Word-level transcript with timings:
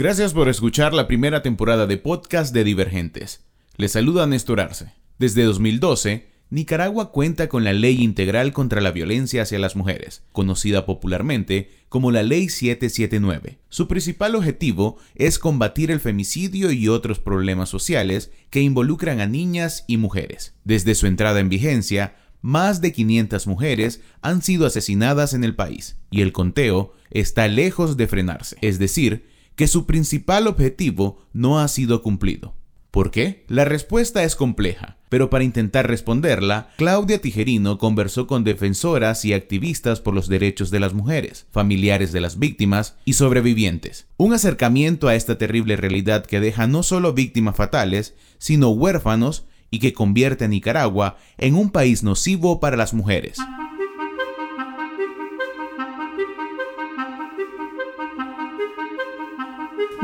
Gracias 0.00 0.32
por 0.32 0.48
escuchar 0.48 0.94
la 0.94 1.06
primera 1.06 1.42
temporada 1.42 1.86
de 1.86 1.98
podcast 1.98 2.54
de 2.54 2.64
Divergentes. 2.64 3.44
Les 3.76 3.92
saluda 3.92 4.26
Néstor 4.26 4.62
Arce. 4.62 4.94
Desde 5.18 5.44
2012, 5.44 6.26
Nicaragua 6.48 7.12
cuenta 7.12 7.50
con 7.50 7.64
la 7.64 7.74
Ley 7.74 8.02
Integral 8.02 8.54
contra 8.54 8.80
la 8.80 8.92
Violencia 8.92 9.42
hacia 9.42 9.58
las 9.58 9.76
Mujeres, 9.76 10.22
conocida 10.32 10.86
popularmente 10.86 11.68
como 11.90 12.12
la 12.12 12.22
Ley 12.22 12.48
779. 12.48 13.58
Su 13.68 13.88
principal 13.88 14.36
objetivo 14.36 14.96
es 15.16 15.38
combatir 15.38 15.90
el 15.90 16.00
femicidio 16.00 16.72
y 16.72 16.88
otros 16.88 17.18
problemas 17.18 17.68
sociales 17.68 18.30
que 18.48 18.62
involucran 18.62 19.20
a 19.20 19.26
niñas 19.26 19.84
y 19.86 19.98
mujeres. 19.98 20.54
Desde 20.64 20.94
su 20.94 21.08
entrada 21.08 21.40
en 21.40 21.50
vigencia, 21.50 22.16
más 22.40 22.80
de 22.80 22.92
500 22.92 23.46
mujeres 23.46 24.00
han 24.22 24.40
sido 24.40 24.64
asesinadas 24.64 25.34
en 25.34 25.44
el 25.44 25.54
país, 25.54 25.98
y 26.10 26.22
el 26.22 26.32
conteo 26.32 26.94
está 27.10 27.48
lejos 27.48 27.98
de 27.98 28.06
frenarse, 28.06 28.56
es 28.62 28.78
decir, 28.78 29.28
que 29.60 29.68
su 29.68 29.84
principal 29.84 30.46
objetivo 30.46 31.18
no 31.34 31.60
ha 31.60 31.68
sido 31.68 32.02
cumplido. 32.02 32.54
¿Por 32.90 33.10
qué? 33.10 33.44
La 33.46 33.66
respuesta 33.66 34.24
es 34.24 34.34
compleja, 34.34 34.96
pero 35.10 35.28
para 35.28 35.44
intentar 35.44 35.86
responderla, 35.86 36.70
Claudia 36.78 37.20
Tijerino 37.20 37.76
conversó 37.76 38.26
con 38.26 38.42
defensoras 38.42 39.22
y 39.26 39.34
activistas 39.34 40.00
por 40.00 40.14
los 40.14 40.28
derechos 40.28 40.70
de 40.70 40.80
las 40.80 40.94
mujeres, 40.94 41.46
familiares 41.50 42.10
de 42.12 42.22
las 42.22 42.38
víctimas 42.38 42.96
y 43.04 43.12
sobrevivientes. 43.12 44.06
Un 44.16 44.32
acercamiento 44.32 45.08
a 45.08 45.14
esta 45.14 45.36
terrible 45.36 45.76
realidad 45.76 46.24
que 46.24 46.40
deja 46.40 46.66
no 46.66 46.82
solo 46.82 47.12
víctimas 47.12 47.54
fatales, 47.54 48.14
sino 48.38 48.70
huérfanos 48.70 49.44
y 49.70 49.78
que 49.80 49.92
convierte 49.92 50.46
a 50.46 50.48
Nicaragua 50.48 51.18
en 51.36 51.54
un 51.54 51.68
país 51.68 52.02
nocivo 52.02 52.60
para 52.60 52.78
las 52.78 52.94
mujeres. 52.94 53.36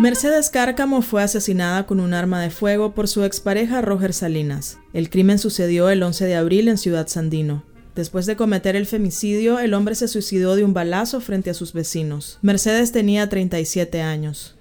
Mercedes 0.07 0.51
Cárcamo 0.51 1.03
fue 1.03 1.21
asesinada 1.25 1.85
con 1.85 1.99
un 1.99 2.15
arma 2.15 2.41
de 2.41 2.51
fuego 2.51 2.95
por 2.95 3.09
su 3.09 3.25
expareja 3.25 3.81
Roger 3.81 4.13
Salinas. 4.13 4.79
El 4.93 5.11
crimen 5.11 5.41
sucedió 5.41 5.91
el 5.91 6.01
11 6.01 6.27
de 6.27 6.37
abril 6.37 6.69
en 6.69 6.79
Ciudad 6.79 7.09
Sandino. 7.09 7.65
Después 7.97 8.25
de 8.27 8.37
cometer 8.37 8.77
el 8.77 8.87
femicidio, 8.87 9.59
el 9.59 9.75
hombre 9.75 9.97
se 9.97 10.07
suicidó 10.07 10.55
de 10.55 10.63
un 10.63 10.73
balazo 10.73 11.21
frente 11.21 11.51
a 11.51 11.55
sus 11.55 11.73
vecinos. 11.73 12.39
Mercedes 12.41 12.93
tenía 12.93 13.29
37 13.29 14.01
años. 14.01 14.57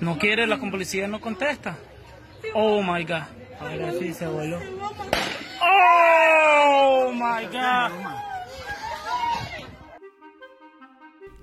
No 0.00 0.16
quiere, 0.16 0.46
la 0.46 0.60
policía 0.60 1.08
no 1.08 1.20
contesta. 1.20 1.76
Oh 2.54 2.84
my 2.84 3.02
God. 3.02 3.24
Ahora 3.58 3.92
sí 3.98 4.14
se 4.14 4.28
voló. 4.28 4.60
Oh 5.60 7.10
my 7.12 7.46
God. 7.46 8.29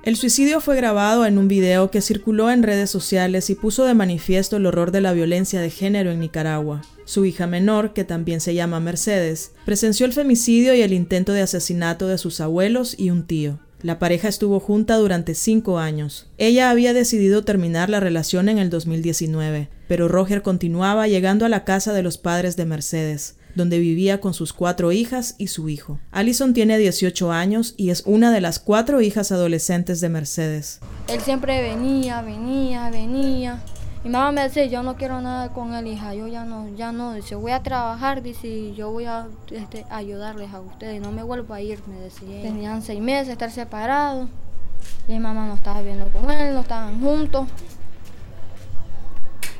El 0.08 0.16
suicidio 0.16 0.61
fue 0.61 0.77
grabado 0.77 1.25
en 1.25 1.38
un 1.38 1.50
video 1.50 1.91
que 1.91 2.00
circuló 2.00 2.50
en 2.50 2.63
redes 2.63 2.89
sociales 2.89 3.50
y 3.50 3.55
puso 3.55 3.83
de 3.83 3.94
manifiesto 3.94 4.55
el 4.55 4.66
horror 4.66 4.91
de 4.91 5.02
la 5.02 5.11
violencia 5.11 5.59
de 5.59 5.69
género 5.69 6.11
en 6.11 6.22
Nicaragua. 6.22 6.81
Su 7.03 7.25
hija 7.25 7.45
menor, 7.45 7.91
que 7.91 8.05
también 8.05 8.39
se 8.39 8.53
llama 8.53 8.80
Mercedes, 8.80 9.52
presenció 9.66 10.05
el 10.05 10.13
femicidio 10.13 10.73
y 10.73 10.81
el 10.81 10.94
intento 10.94 11.33
de 11.33 11.41
asesinato 11.41 12.08
de 12.08 12.17
sus 12.17 12.39
abuelos 12.39 12.97
y 12.97 13.09
un 13.09 13.28
tío. 13.28 13.59
La 13.81 14.00
pareja 14.00 14.30
estuvo 14.30 14.61
junta 14.61 14.95
durante 14.95 15.35
cinco 15.35 15.78
años. 15.78 16.30
Ella 16.38 16.69
había 16.69 16.94
decidido 16.94 17.44
terminar 17.44 17.89
la 17.89 18.00
relación 18.00 18.47
en 18.47 18.59
el 18.59 18.69
2019, 18.69 19.67
pero 19.89 20.08
Roger 20.08 20.41
continuaba 20.41 21.09
llegando 21.09 21.45
a 21.45 21.50
la 21.50 21.66
casa 21.66 21.91
de 21.91 22.03
los 22.03 22.17
padres 22.17 22.55
de 22.55 22.63
Mercedes 22.63 23.35
donde 23.58 23.80
vivía 23.80 24.22
con 24.22 24.33
sus 24.33 24.53
cuatro 24.53 24.91
hijas 24.94 25.36
y 25.38 25.47
su 25.47 25.67
hijo. 25.67 26.00
Allison 26.11 26.53
tiene 26.53 26.77
18 26.77 27.31
años 27.31 27.73
y 27.75 27.89
es 27.89 28.03
una 28.05 28.31
de 28.31 28.39
las 28.39 28.59
cuatro 28.59 29.02
hijas 29.02 29.31
adolescentes 29.31 30.00
de 30.00 30.09
Mercedes. 30.09 30.80
Él 31.09 31.19
siempre 31.19 31.61
venía, 31.61 32.22
venía, 32.22 32.89
venía. 32.89 33.61
Mi 34.03 34.11
mamá 34.11 34.31
me 34.31 34.44
decía, 34.44 34.66
yo 34.67 34.83
no 34.83 34.95
quiero 34.95 35.19
nada 35.19 35.50
con 35.50 35.73
él, 35.73 35.88
hija, 35.88 36.13
yo 36.13 36.28
ya 36.28 36.45
no, 36.45 36.69
ya 36.78 36.94
no, 36.94 37.13
dice, 37.13 37.35
voy 37.35 37.52
a 37.52 37.61
trabajar, 37.63 38.22
dice, 38.22 38.73
yo 38.73 38.91
voy 38.91 39.05
a 39.05 39.28
este, 39.52 39.85
ayudarles 39.89 40.53
a 40.53 40.62
ustedes, 40.62 41.01
no 41.01 41.12
me 41.12 41.24
vuelvo 41.24 41.53
a 41.53 41.62
ir, 41.62 41.79
me 41.88 42.00
decía. 42.00 42.41
Tenían 42.41 42.81
seis 42.84 43.01
meses 43.01 43.29
estar 43.29 43.51
separados, 43.51 44.29
y 45.09 45.13
mi 45.13 45.19
mamá 45.19 45.47
no 45.47 45.56
estaba 45.56 45.81
viendo 45.81 46.07
con 46.09 46.29
él, 46.31 46.53
no 46.53 46.62
estaban 46.62 47.01
juntos 47.01 47.47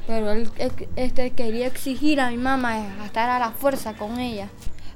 pero 0.08 0.32
él 0.32 0.50
este, 0.96 1.32
quería 1.32 1.68
exigir 1.68 2.22
a 2.22 2.32
mi 2.32 2.38
mamá 2.38 3.02
a 3.02 3.06
estar 3.06 3.30
a 3.30 3.40
la 3.40 3.52
fuerza 3.52 3.94
con 3.94 4.20
ella. 4.20 4.48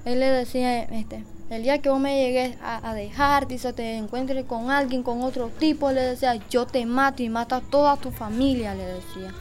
Él 0.06 0.22
le 0.22 0.28
decía, 0.28 0.84
este, 0.84 1.24
el 1.50 1.64
día 1.64 1.80
que 1.80 1.90
vos 1.90 2.00
me 2.00 2.18
llegues 2.18 2.56
a, 2.64 2.96
dejar, 2.96 3.48
dice, 3.48 3.74
te 3.74 3.98
encuentres 3.98 4.46
con 4.46 4.72
alguien, 4.72 5.04
con 5.04 5.22
otro 5.22 5.50
tipo, 5.50 5.92
le 5.92 6.02
decía, 6.02 6.40
yo 6.50 6.66
te 6.66 6.86
mato 6.86 7.22
y 7.22 7.30
mato 7.30 7.56
a 7.56 7.62
toda 7.62 7.98
tu 7.98 8.10
familia, 8.12 8.74
le 8.74 8.86
decía. 8.86 9.34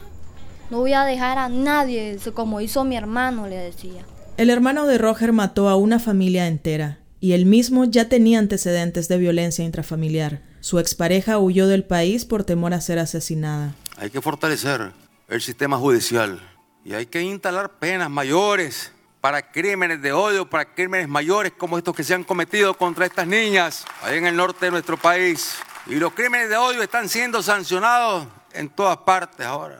No 0.69 0.79
voy 0.79 0.93
a 0.93 1.05
dejar 1.05 1.37
a 1.37 1.49
nadie, 1.49 2.19
como 2.33 2.61
hizo 2.61 2.83
mi 2.83 2.97
hermano, 2.97 3.47
le 3.47 3.55
decía. 3.55 4.05
El 4.37 4.49
hermano 4.49 4.87
de 4.87 4.97
Roger 4.97 5.31
mató 5.31 5.69
a 5.69 5.77
una 5.77 5.99
familia 5.99 6.47
entera, 6.47 6.99
y 7.21 7.31
él 7.31 7.45
mismo 7.45 7.85
ya 7.85 8.09
tenía 8.09 8.39
antecedentes 8.39 9.07
de 9.07 9.17
violencia 9.17 9.63
intrafamiliar. 9.63 10.41
Su 10.59 10.79
expareja 10.79 11.39
huyó 11.39 11.67
del 11.67 11.85
país 11.85 12.25
por 12.25 12.43
temor 12.43 12.73
a 12.73 12.81
ser 12.81 12.99
asesinada. 12.99 13.73
Hay 13.97 14.09
que 14.09 14.21
fortalecer 14.21 14.91
el 15.31 15.41
sistema 15.41 15.77
judicial. 15.77 16.41
Y 16.83 16.93
hay 16.93 17.05
que 17.05 17.21
instalar 17.21 17.79
penas 17.79 18.09
mayores 18.09 18.91
para 19.21 19.49
crímenes 19.49 20.01
de 20.01 20.11
odio, 20.11 20.49
para 20.49 20.65
crímenes 20.65 21.07
mayores 21.07 21.53
como 21.57 21.77
estos 21.77 21.95
que 21.95 22.03
se 22.03 22.13
han 22.13 22.25
cometido 22.25 22.73
contra 22.73 23.05
estas 23.05 23.25
niñas 23.25 23.85
ahí 24.01 24.17
en 24.17 24.27
el 24.27 24.35
norte 24.35 24.65
de 24.65 24.71
nuestro 24.71 24.97
país. 24.97 25.57
Y 25.87 25.95
los 25.95 26.11
crímenes 26.11 26.49
de 26.49 26.57
odio 26.57 26.83
están 26.83 27.07
siendo 27.07 27.41
sancionados 27.41 28.27
en 28.51 28.67
todas 28.67 28.97
partes 28.97 29.45
ahora. 29.45 29.79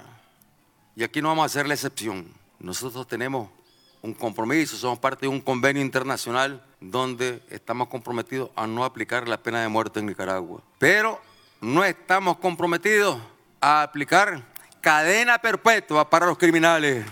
Y 0.95 1.03
aquí 1.03 1.21
no 1.21 1.27
vamos 1.27 1.43
a 1.43 1.45
hacer 1.47 1.67
la 1.67 1.73
excepción. 1.73 2.33
Nosotros 2.57 3.05
tenemos 3.05 3.49
un 4.01 4.13
compromiso, 4.13 4.77
somos 4.77 4.99
parte 4.99 5.25
de 5.25 5.27
un 5.27 5.41
convenio 5.41 5.81
internacional 5.81 6.63
donde 6.79 7.43
estamos 7.49 7.89
comprometidos 7.89 8.51
a 8.55 8.67
no 8.67 8.85
aplicar 8.85 9.27
la 9.27 9.37
pena 9.37 9.61
de 9.61 9.67
muerte 9.67 9.99
en 9.99 10.05
Nicaragua. 10.05 10.61
Pero 10.79 11.19
no 11.59 11.83
estamos 11.83 12.37
comprometidos 12.37 13.19
a 13.59 13.83
aplicar 13.83 14.50
cadena 14.81 15.39
perpetua 15.39 16.09
para 16.09 16.25
los 16.25 16.37
criminales. 16.37 17.05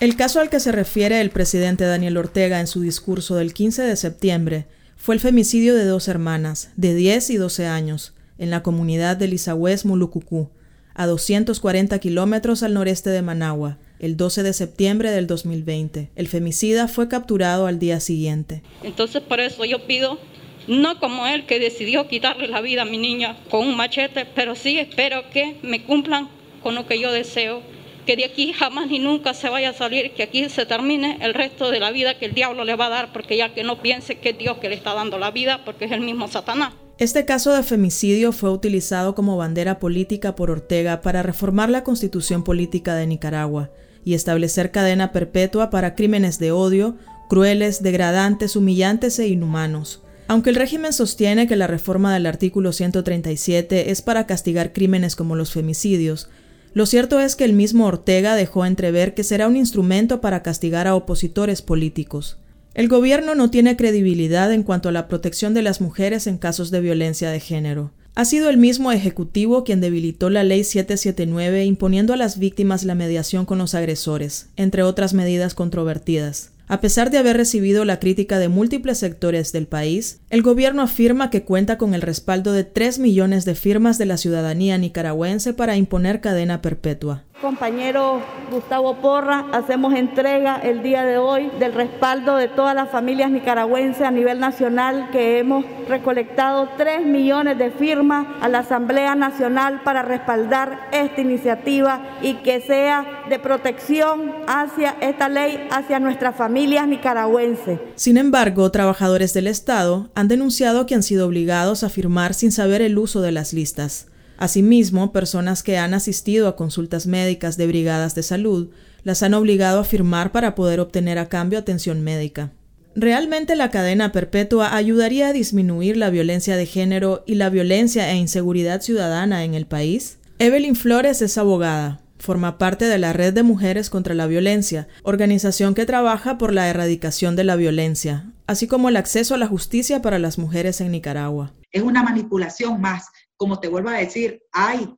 El 0.00 0.16
caso 0.16 0.40
al 0.40 0.50
que 0.50 0.60
se 0.60 0.72
refiere 0.72 1.20
el 1.20 1.30
presidente 1.30 1.84
Daniel 1.84 2.18
Ortega 2.18 2.60
en 2.60 2.66
su 2.66 2.82
discurso 2.82 3.36
del 3.36 3.54
15 3.54 3.82
de 3.82 3.96
septiembre 3.96 4.66
fue 4.96 5.14
el 5.14 5.20
femicidio 5.20 5.74
de 5.74 5.84
dos 5.84 6.08
hermanas, 6.08 6.70
de 6.76 6.94
10 6.94 7.30
y 7.30 7.36
12 7.36 7.66
años, 7.66 8.14
en 8.38 8.50
la 8.50 8.62
comunidad 8.62 9.16
de 9.16 9.28
Lizagüez, 9.28 9.84
Mulucucú, 9.84 10.50
a 10.94 11.06
240 11.06 11.98
kilómetros 11.98 12.62
al 12.62 12.74
noreste 12.74 13.10
de 13.10 13.22
Managua, 13.22 13.78
el 14.00 14.16
12 14.16 14.42
de 14.42 14.52
septiembre 14.52 15.10
del 15.10 15.26
2020. 15.26 16.10
El 16.14 16.28
femicida 16.28 16.88
fue 16.88 17.08
capturado 17.08 17.66
al 17.66 17.78
día 17.78 18.00
siguiente. 18.00 18.62
Entonces 18.82 19.22
por 19.22 19.40
eso 19.40 19.64
yo 19.64 19.86
pido, 19.86 20.18
no 20.66 20.98
como 21.00 21.26
él 21.26 21.46
que 21.46 21.58
decidió 21.58 22.08
quitarle 22.08 22.48
la 22.48 22.60
vida 22.60 22.82
a 22.82 22.84
mi 22.84 22.98
niña 22.98 23.36
con 23.50 23.66
un 23.66 23.76
machete, 23.76 24.26
pero 24.34 24.54
sí 24.54 24.78
espero 24.78 25.22
que 25.32 25.58
me 25.62 25.84
cumplan 25.84 26.28
con 26.62 26.74
lo 26.74 26.86
que 26.86 27.00
yo 27.00 27.12
deseo, 27.12 27.62
que 28.06 28.16
de 28.16 28.24
aquí 28.24 28.52
jamás 28.52 28.88
ni 28.88 28.98
nunca 28.98 29.34
se 29.34 29.48
vaya 29.48 29.70
a 29.70 29.74
salir, 29.74 30.12
que 30.12 30.22
aquí 30.22 30.48
se 30.48 30.64
termine 30.64 31.18
el 31.20 31.34
resto 31.34 31.70
de 31.70 31.78
la 31.78 31.90
vida 31.90 32.18
que 32.18 32.26
el 32.26 32.34
diablo 32.34 32.64
le 32.64 32.74
va 32.74 32.86
a 32.86 32.90
dar, 32.90 33.12
porque 33.12 33.36
ya 33.36 33.52
que 33.52 33.64
no 33.64 33.82
piense 33.82 34.18
que 34.18 34.30
es 34.30 34.38
Dios 34.38 34.58
que 34.58 34.68
le 34.68 34.74
está 34.74 34.94
dando 34.94 35.18
la 35.18 35.30
vida, 35.30 35.62
porque 35.64 35.84
es 35.84 35.92
el 35.92 36.00
mismo 36.00 36.26
Satanás. 36.28 36.72
Este 36.98 37.24
caso 37.24 37.54
de 37.54 37.62
femicidio 37.62 38.32
fue 38.32 38.50
utilizado 38.50 39.14
como 39.14 39.36
bandera 39.36 39.78
política 39.78 40.34
por 40.34 40.50
Ortega 40.50 41.00
para 41.00 41.22
reformar 41.22 41.70
la 41.70 41.84
constitución 41.84 42.42
política 42.42 42.96
de 42.96 43.06
Nicaragua 43.06 43.70
y 44.04 44.14
establecer 44.14 44.70
cadena 44.72 45.12
perpetua 45.12 45.70
para 45.70 45.94
crímenes 45.94 46.38
de 46.38 46.50
odio, 46.50 46.96
crueles, 47.28 47.82
degradantes, 47.82 48.56
humillantes 48.56 49.18
e 49.18 49.28
inhumanos. 49.28 50.02
Aunque 50.28 50.50
el 50.50 50.56
régimen 50.56 50.92
sostiene 50.92 51.46
que 51.46 51.56
la 51.56 51.66
reforma 51.66 52.12
del 52.12 52.26
artículo 52.26 52.72
137 52.72 53.90
es 53.90 54.02
para 54.02 54.26
castigar 54.26 54.72
crímenes 54.72 55.14
como 55.14 55.36
los 55.36 55.52
femicidios, 55.52 56.28
lo 56.74 56.86
cierto 56.86 57.20
es 57.20 57.36
que 57.36 57.44
el 57.44 57.52
mismo 57.52 57.86
Ortega 57.86 58.34
dejó 58.36 58.64
entrever 58.64 59.14
que 59.14 59.24
será 59.24 59.48
un 59.48 59.56
instrumento 59.56 60.20
para 60.20 60.42
castigar 60.42 60.86
a 60.86 60.94
opositores 60.94 61.62
políticos. 61.62 62.38
El 62.74 62.88
gobierno 62.88 63.34
no 63.34 63.50
tiene 63.50 63.76
credibilidad 63.76 64.52
en 64.52 64.62
cuanto 64.62 64.88
a 64.88 64.92
la 64.92 65.08
protección 65.08 65.54
de 65.54 65.62
las 65.62 65.80
mujeres 65.80 66.26
en 66.26 66.38
casos 66.38 66.70
de 66.70 66.80
violencia 66.80 67.30
de 67.30 67.40
género. 67.40 67.92
Ha 68.14 68.24
sido 68.24 68.50
el 68.50 68.56
mismo 68.56 68.92
Ejecutivo 68.92 69.64
quien 69.64 69.80
debilitó 69.80 70.28
la 70.28 70.44
Ley 70.44 70.64
779 70.64 71.64
imponiendo 71.64 72.12
a 72.12 72.16
las 72.16 72.38
víctimas 72.38 72.84
la 72.84 72.94
mediación 72.94 73.46
con 73.46 73.58
los 73.58 73.74
agresores, 73.74 74.48
entre 74.56 74.82
otras 74.82 75.14
medidas 75.14 75.54
controvertidas. 75.54 76.50
A 76.70 76.82
pesar 76.82 77.10
de 77.10 77.16
haber 77.16 77.38
recibido 77.38 77.86
la 77.86 77.98
crítica 77.98 78.38
de 78.38 78.48
múltiples 78.48 78.98
sectores 78.98 79.52
del 79.52 79.66
país, 79.66 80.20
el 80.28 80.42
gobierno 80.42 80.82
afirma 80.82 81.30
que 81.30 81.42
cuenta 81.42 81.78
con 81.78 81.94
el 81.94 82.02
respaldo 82.02 82.52
de 82.52 82.64
3 82.64 82.98
millones 82.98 83.46
de 83.46 83.54
firmas 83.54 83.96
de 83.96 84.04
la 84.04 84.18
ciudadanía 84.18 84.76
nicaragüense 84.76 85.54
para 85.54 85.78
imponer 85.78 86.20
cadena 86.20 86.60
perpetua. 86.60 87.24
Compañero 87.40 88.20
Gustavo 88.50 88.96
Porra, 88.96 89.46
hacemos 89.52 89.94
entrega 89.94 90.56
el 90.56 90.82
día 90.82 91.04
de 91.04 91.18
hoy 91.18 91.52
del 91.60 91.72
respaldo 91.72 92.34
de 92.34 92.48
todas 92.48 92.74
las 92.74 92.90
familias 92.90 93.30
nicaragüenses 93.30 94.02
a 94.02 94.10
nivel 94.10 94.40
nacional 94.40 95.08
que 95.12 95.38
hemos 95.38 95.64
recolectado 95.88 96.68
3 96.76 97.06
millones 97.06 97.56
de 97.56 97.70
firmas 97.70 98.26
a 98.40 98.48
la 98.48 98.60
Asamblea 98.60 99.14
Nacional 99.14 99.82
para 99.84 100.02
respaldar 100.02 100.88
esta 100.90 101.20
iniciativa 101.20 102.02
y 102.22 102.34
que 102.42 102.60
sea 102.60 103.06
de 103.28 103.38
protección 103.38 104.32
hacia 104.48 104.96
esta 105.00 105.28
ley, 105.28 105.68
hacia 105.70 106.00
nuestras 106.00 106.34
familias 106.34 106.88
nicaragüenses. 106.88 107.78
Sin 107.94 108.16
embargo, 108.16 108.72
trabajadores 108.72 109.32
del 109.32 109.46
Estado 109.46 110.10
han 110.16 110.26
denunciado 110.26 110.86
que 110.86 110.96
han 110.96 111.04
sido 111.04 111.28
obligados 111.28 111.84
a 111.84 111.88
firmar 111.88 112.34
sin 112.34 112.50
saber 112.50 112.82
el 112.82 112.98
uso 112.98 113.20
de 113.20 113.30
las 113.30 113.52
listas. 113.52 114.08
Asimismo, 114.38 115.10
personas 115.10 115.64
que 115.64 115.78
han 115.78 115.94
asistido 115.94 116.46
a 116.46 116.54
consultas 116.54 117.06
médicas 117.06 117.56
de 117.56 117.66
brigadas 117.66 118.14
de 118.14 118.22
salud 118.22 118.70
las 119.02 119.22
han 119.22 119.34
obligado 119.34 119.80
a 119.80 119.84
firmar 119.84 120.32
para 120.32 120.54
poder 120.54 120.80
obtener 120.80 121.18
a 121.18 121.28
cambio 121.28 121.58
atención 121.58 122.02
médica. 122.02 122.52
¿Realmente 122.94 123.56
la 123.56 123.70
cadena 123.70 124.12
perpetua 124.12 124.74
ayudaría 124.74 125.28
a 125.28 125.32
disminuir 125.32 125.96
la 125.96 126.10
violencia 126.10 126.56
de 126.56 126.66
género 126.66 127.24
y 127.26 127.34
la 127.34 127.50
violencia 127.50 128.10
e 128.10 128.16
inseguridad 128.16 128.80
ciudadana 128.80 129.44
en 129.44 129.54
el 129.54 129.66
país? 129.66 130.18
Evelyn 130.38 130.76
Flores 130.76 131.20
es 131.20 131.36
abogada. 131.36 132.00
Forma 132.18 132.58
parte 132.58 132.86
de 132.86 132.98
la 132.98 133.12
Red 133.12 133.34
de 133.34 133.44
Mujeres 133.44 133.90
contra 133.90 134.14
la 134.14 134.26
Violencia, 134.26 134.88
organización 135.02 135.74
que 135.74 135.86
trabaja 135.86 136.38
por 136.38 136.52
la 136.52 136.68
erradicación 136.68 137.36
de 137.36 137.44
la 137.44 137.54
violencia, 137.54 138.32
así 138.48 138.66
como 138.66 138.88
el 138.88 138.96
acceso 138.96 139.34
a 139.34 139.38
la 139.38 139.46
justicia 139.46 140.02
para 140.02 140.18
las 140.18 140.38
mujeres 140.38 140.80
en 140.80 140.90
Nicaragua. 140.90 141.52
Es 141.70 141.82
una 141.82 142.02
manipulación 142.02 142.80
más 142.80 143.06
como 143.38 143.60
te 143.60 143.68
vuelvo 143.68 143.88
a 143.88 143.98
decir, 143.98 144.42
hay, 144.52 144.94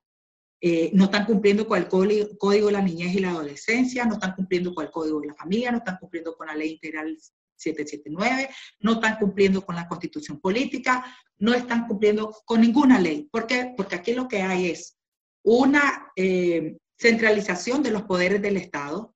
eh, 0.60 0.90
no 0.94 1.04
están 1.04 1.26
cumpliendo 1.26 1.68
con 1.68 1.78
el 1.78 1.86
código, 1.86 2.66
de 2.66 2.72
la 2.72 2.82
niñez 2.82 3.14
y 3.14 3.20
la 3.20 3.30
adolescencia, 3.30 4.04
no 4.06 4.14
están 4.14 4.34
cumpliendo 4.34 4.74
con 4.74 4.86
el 4.86 4.90
código 4.90 5.20
de 5.20 5.28
la 5.28 5.34
familia, 5.34 5.70
no 5.70 5.78
están 5.78 5.98
cumpliendo 5.98 6.34
con 6.36 6.48
la 6.48 6.56
ley 6.56 6.72
integral 6.72 7.16
779, 7.56 8.48
no 8.80 8.94
están 8.94 9.18
cumpliendo 9.18 9.64
con 9.64 9.76
la 9.76 9.86
constitución 9.86 10.40
política, 10.40 11.04
no 11.38 11.52
están 11.52 11.86
cumpliendo 11.86 12.34
con 12.46 12.62
ninguna 12.62 12.98
ley. 12.98 13.28
¿Por 13.30 13.46
qué? 13.46 13.74
Porque 13.76 13.96
aquí 13.96 14.14
lo 14.14 14.26
que 14.26 14.40
hay 14.40 14.70
es 14.70 14.98
una 15.44 16.10
eh, 16.16 16.78
centralización 16.98 17.82
de 17.82 17.90
los 17.90 18.02
poderes 18.02 18.40
del 18.40 18.56
Estado, 18.56 19.14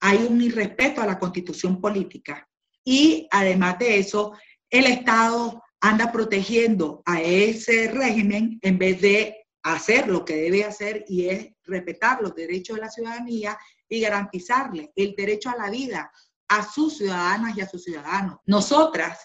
hay 0.00 0.26
un 0.28 0.42
irrespeto 0.42 1.00
a 1.00 1.06
la 1.06 1.18
constitución 1.18 1.80
política 1.80 2.48
y 2.84 3.28
además 3.30 3.78
de 3.78 3.98
eso, 3.98 4.32
el 4.68 4.86
Estado 4.86 5.62
anda 5.80 6.12
protegiendo 6.12 7.02
a 7.06 7.20
ese 7.20 7.88
régimen 7.88 8.58
en 8.62 8.78
vez 8.78 9.00
de 9.00 9.46
hacer 9.62 10.08
lo 10.08 10.24
que 10.24 10.36
debe 10.36 10.64
hacer 10.64 11.04
y 11.08 11.28
es 11.28 11.48
respetar 11.64 12.22
los 12.22 12.34
derechos 12.34 12.76
de 12.76 12.82
la 12.82 12.90
ciudadanía 12.90 13.58
y 13.88 14.00
garantizarle 14.00 14.92
el 14.94 15.14
derecho 15.16 15.50
a 15.50 15.56
la 15.56 15.70
vida 15.70 16.10
a 16.48 16.68
sus 16.68 16.98
ciudadanas 16.98 17.56
y 17.56 17.60
a 17.60 17.68
sus 17.68 17.84
ciudadanos. 17.84 18.38
Nosotras 18.46 19.18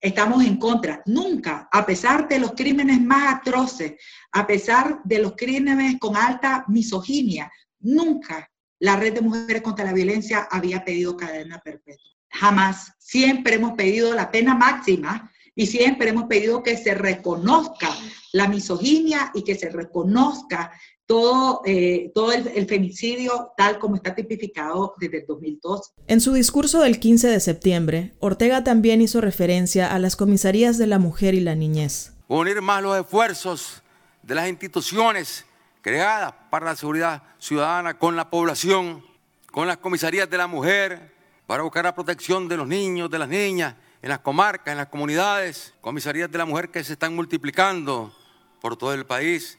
estamos 0.00 0.44
en 0.44 0.58
contra. 0.58 1.02
Nunca, 1.06 1.68
a 1.72 1.84
pesar 1.84 2.28
de 2.28 2.38
los 2.38 2.52
crímenes 2.52 3.00
más 3.00 3.34
atroces, 3.34 3.94
a 4.32 4.46
pesar 4.46 5.00
de 5.04 5.18
los 5.18 5.34
crímenes 5.36 5.98
con 5.98 6.16
alta 6.16 6.64
misoginia, 6.68 7.50
nunca 7.80 8.48
la 8.78 8.96
Red 8.96 9.14
de 9.14 9.20
Mujeres 9.22 9.62
contra 9.62 9.84
la 9.84 9.92
Violencia 9.92 10.46
había 10.50 10.84
pedido 10.84 11.16
cadena 11.16 11.58
perpetua. 11.58 12.10
Jamás. 12.30 12.92
Siempre 12.98 13.54
hemos 13.54 13.72
pedido 13.72 14.14
la 14.14 14.30
pena 14.30 14.54
máxima 14.54 15.32
y 15.58 15.66
siempre 15.66 16.10
hemos 16.10 16.26
pedido 16.26 16.62
que 16.62 16.76
se 16.76 16.94
reconozca 16.94 17.88
la 18.32 18.46
misoginia 18.46 19.32
y 19.34 19.42
que 19.42 19.56
se 19.56 19.68
reconozca 19.70 20.70
todo, 21.04 21.62
eh, 21.66 22.12
todo 22.14 22.30
el, 22.30 22.68
femicidio 22.68 23.50
tal 23.56 23.80
como 23.80 23.96
está 23.96 24.14
tipificado 24.14 24.94
desde 25.00 25.18
el 25.18 25.26
2012. 25.26 25.94
En 26.06 26.20
su 26.20 26.32
discurso 26.32 26.80
del 26.80 27.00
15 27.00 27.26
de 27.26 27.40
septiembre, 27.40 28.14
Ortega 28.20 28.62
también 28.62 29.00
hizo 29.00 29.20
referencia 29.20 29.92
a 29.92 29.98
las 29.98 30.14
comisarías 30.14 30.78
de 30.78 30.86
la 30.86 31.00
mujer 31.00 31.34
y 31.34 31.40
la 31.40 31.56
niñez. 31.56 32.12
Unir 32.28 32.62
más 32.62 32.80
los 32.80 32.96
esfuerzos 32.96 33.82
de 34.22 34.36
las 34.36 34.48
instituciones 34.48 35.44
creadas 35.80 36.34
para 36.52 36.66
la 36.66 36.76
seguridad 36.76 37.24
ciudadana 37.40 37.98
con 37.98 38.14
la 38.14 38.30
población, 38.30 39.04
con 39.50 39.66
las 39.66 39.78
comisarías 39.78 40.30
de 40.30 40.36
la 40.36 40.46
mujer, 40.46 41.16
para 41.48 41.64
buscar 41.64 41.84
la 41.84 41.96
protección 41.96 42.46
de 42.46 42.58
los 42.58 42.68
niños, 42.68 43.10
de 43.10 43.18
las 43.18 43.28
niñas 43.28 43.74
en 44.02 44.08
las 44.08 44.20
comarcas, 44.20 44.72
en 44.72 44.78
las 44.78 44.88
comunidades, 44.88 45.74
comisarías 45.80 46.30
de 46.30 46.38
la 46.38 46.44
mujer 46.44 46.70
que 46.70 46.84
se 46.84 46.92
están 46.92 47.14
multiplicando 47.14 48.14
por 48.60 48.76
todo 48.76 48.94
el 48.94 49.06
país 49.06 49.58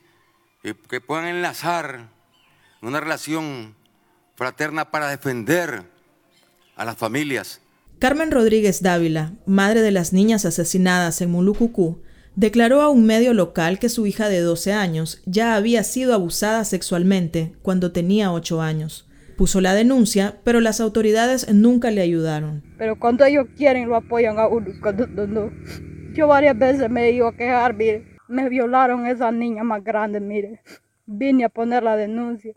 y 0.64 0.74
que 0.74 1.02
puedan 1.02 1.26
enlazar 1.26 2.10
una 2.82 3.00
relación 3.00 3.76
fraterna 4.36 4.90
para 4.92 5.10
defender 5.10 5.84
a 6.76 6.86
las 6.86 6.98
familias. 6.98 7.62
Carmen 8.00 8.32
Rodríguez 8.32 8.82
Dávila, 8.82 9.34
madre 9.46 9.82
de 9.82 9.92
las 9.92 10.14
niñas 10.14 10.46
asesinadas 10.46 11.20
en 11.20 11.32
Mulucucú, 11.32 12.02
declaró 12.36 12.82
a 12.82 12.90
un 12.90 13.06
medio 13.06 13.34
local 13.34 13.80
que 13.80 13.90
su 13.90 14.08
hija 14.08 14.30
de 14.30 14.40
12 14.40 14.72
años 14.72 15.22
ya 15.26 15.56
había 15.56 15.84
sido 15.84 16.14
abusada 16.14 16.64
sexualmente 16.64 17.54
cuando 17.62 17.92
tenía 17.92 18.32
8 18.32 18.62
años. 18.62 19.09
Puso 19.40 19.62
la 19.62 19.74
denuncia, 19.74 20.42
pero 20.44 20.60
las 20.60 20.82
autoridades 20.82 21.54
nunca 21.54 21.92
le 21.92 22.02
ayudaron. 22.02 22.62
Pero 22.78 23.00
cuando 23.00 23.24
ellos 23.24 23.48
quieren 23.56 23.88
lo 23.88 23.96
apoyan 23.96 24.38
a 24.38 24.50
uno, 24.50 24.68
cuando 24.82 25.08
no. 25.28 25.50
Yo 26.12 26.28
varias 26.28 26.60
veces 26.60 26.90
me 26.90 27.10
iba 27.12 27.30
a 27.30 27.38
quejar, 27.38 27.74
mire, 27.74 28.18
me 28.28 28.50
violaron 28.50 29.08
esas 29.08 29.32
niñas 29.32 29.64
más 29.64 29.82
grandes, 29.82 30.22
mire. 30.22 30.60
Vine 31.06 31.46
a 31.46 31.50
poner 31.50 31.84
la 31.84 31.96
denuncia. 31.96 32.54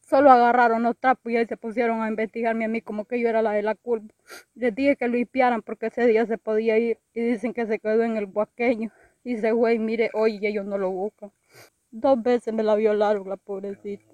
Solo 0.00 0.30
agarraron 0.30 0.84
los 0.84 0.96
trapos 0.96 1.32
y 1.32 1.36
ahí 1.36 1.46
se 1.46 1.56
pusieron 1.56 2.00
a 2.00 2.06
investigarme 2.06 2.66
a 2.66 2.68
mí 2.68 2.80
como 2.80 3.04
que 3.04 3.18
yo 3.18 3.28
era 3.28 3.42
la 3.42 3.50
de 3.50 3.62
la 3.62 3.74
culpa. 3.74 4.14
Les 4.54 4.72
dije 4.72 4.94
que 4.94 5.08
lo 5.08 5.14
limpiaran 5.14 5.62
porque 5.62 5.86
ese 5.86 6.06
día 6.06 6.24
se 6.26 6.38
podía 6.38 6.78
ir 6.78 6.98
y 7.12 7.22
dicen 7.22 7.52
que 7.52 7.66
se 7.66 7.80
quedó 7.80 8.04
en 8.04 8.16
el 8.16 8.26
huaqueño. 8.26 8.92
Y 9.24 9.34
ese 9.34 9.50
güey, 9.50 9.80
mire, 9.80 10.10
hoy 10.14 10.38
ellos 10.46 10.64
no 10.64 10.78
lo 10.78 10.92
buscan. 10.92 11.32
Dos 11.90 12.22
veces 12.22 12.54
me 12.54 12.62
la 12.62 12.76
violaron 12.76 13.28
la 13.28 13.36
pobrecita. 13.36 14.04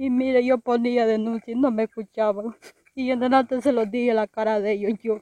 Y 0.00 0.10
mire, 0.10 0.44
yo 0.44 0.58
ponía 0.58 1.06
denuncia 1.06 1.52
y 1.52 1.56
no 1.56 1.72
me 1.72 1.82
escuchaban. 1.84 2.56
Y 2.94 3.10
en 3.10 3.18
adelante 3.18 3.60
se 3.60 3.72
los 3.72 3.90
dije 3.90 4.14
la 4.14 4.28
cara 4.28 4.60
de 4.60 4.72
ellos. 4.72 4.92
Yo, 5.02 5.20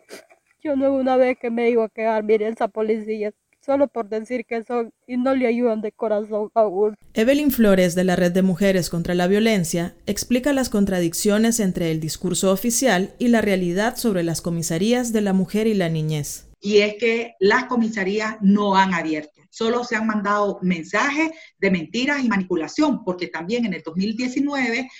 yo 0.63 0.77
no 0.77 0.93
una 0.95 1.17
vez 1.17 1.39
que 1.41 1.51
me 1.51 1.71
iba 1.71 1.85
a 1.85 1.89
quedar, 1.89 2.23
mire, 2.25 2.47
esa 2.49 2.69
policía, 2.69 3.33
solo 3.65 3.89
por 3.89 4.09
decir 4.09 4.45
que 4.45 4.63
son 4.65 4.93
y 5.07 5.17
no 5.17 5.35
le 5.35 5.47
ayudan 5.47 5.81
de 5.81 5.93
corazón 5.93 6.51
aún. 6.55 6.95
Evelyn 7.15 7.51
Flores, 7.51 7.95
de 7.95 8.05
la 8.05 8.17
Red 8.17 8.33
de 8.33 8.43
Mujeres 8.43 8.91
contra 8.91 9.15
la 9.15 9.27
Violencia, 9.27 9.95
explica 10.07 10.53
las 10.53 10.69
contradicciones 10.69 11.59
entre 11.59 11.91
el 11.91 11.99
discurso 11.99 12.53
oficial 12.53 13.15
y 13.19 13.29
la 13.29 13.41
realidad 13.41 13.97
sobre 13.97 14.23
las 14.23 14.43
comisarías 14.43 15.13
de 15.13 15.23
la 15.23 15.33
mujer 15.33 15.67
y 15.67 15.75
la 15.75 15.89
niñez. 15.89 16.49
Y 16.61 16.79
es 16.79 16.97
que 16.97 17.35
las 17.41 17.65
comisarías 17.65 18.37
no 18.41 18.77
han 18.77 18.93
abierto 18.93 19.41
solo 19.57 19.85
se 19.85 19.97
han 19.97 20.07
mandado 20.07 20.59
mensajes 20.61 21.31
de 21.57 21.71
mentiras 21.71 22.23
y 22.23 22.29
manipulación, 22.29 23.03
porque 23.03 23.29
también 23.29 23.65
en 23.65 23.73
el 23.73 23.83
2019 23.83 24.91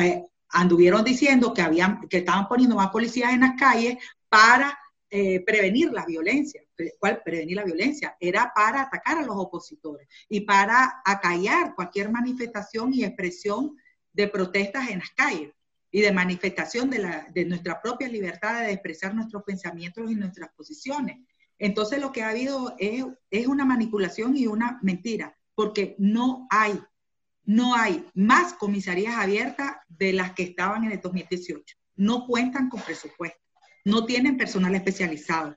eh, 0.00 0.22
anduvieron 0.50 1.02
diciendo 1.02 1.54
que, 1.54 1.62
habían, 1.62 2.06
que 2.08 2.18
estaban 2.18 2.46
poniendo 2.46 2.76
más 2.76 2.90
policías 2.90 3.32
en 3.32 3.40
las 3.40 3.58
calles 3.58 3.96
para 4.28 4.78
eh, 5.08 5.40
prevenir 5.46 5.90
la 5.92 6.04
violencia. 6.04 6.62
¿Cuál? 6.98 7.22
Prevenir 7.24 7.56
la 7.56 7.64
violencia. 7.64 8.14
Era 8.20 8.52
para 8.54 8.82
atacar 8.82 9.16
a 9.16 9.22
los 9.22 9.36
opositores 9.36 10.06
y 10.28 10.40
para 10.40 11.00
acallar 11.06 11.74
cualquier 11.74 12.10
manifestación 12.10 12.92
y 12.92 13.04
expresión 13.04 13.76
de 14.12 14.28
protestas 14.28 14.90
en 14.90 14.98
las 14.98 15.10
calles 15.12 15.54
y 15.90 16.02
de 16.02 16.12
manifestación 16.12 16.90
de, 16.90 16.98
la, 16.98 17.26
de 17.32 17.46
nuestra 17.46 17.80
propia 17.80 18.08
libertad 18.08 18.60
de 18.60 18.72
expresar 18.72 19.14
nuestros 19.14 19.42
pensamientos 19.42 20.10
y 20.10 20.16
nuestras 20.16 20.50
posiciones. 20.54 21.16
Entonces 21.62 22.00
lo 22.00 22.10
que 22.10 22.22
ha 22.22 22.30
habido 22.30 22.74
es, 22.80 23.46
una 23.46 23.64
manipulación 23.64 24.36
y 24.36 24.48
una 24.48 24.80
mentira, 24.82 25.36
porque 25.54 25.94
no 25.96 26.48
hay, 26.50 26.80
no 27.44 27.76
hay 27.76 28.04
más 28.14 28.54
comisarías 28.54 29.14
abiertas 29.14 29.76
de 29.88 30.12
las 30.12 30.32
que 30.32 30.42
estaban 30.42 30.82
en 30.82 30.90
el 30.90 31.00
2018. 31.00 31.76
No 31.94 32.26
cuentan 32.26 32.68
con 32.68 32.80
presupuesto, 32.80 33.38
no 33.84 34.06
tienen 34.06 34.36
personal 34.36 34.74
especializado, 34.74 35.56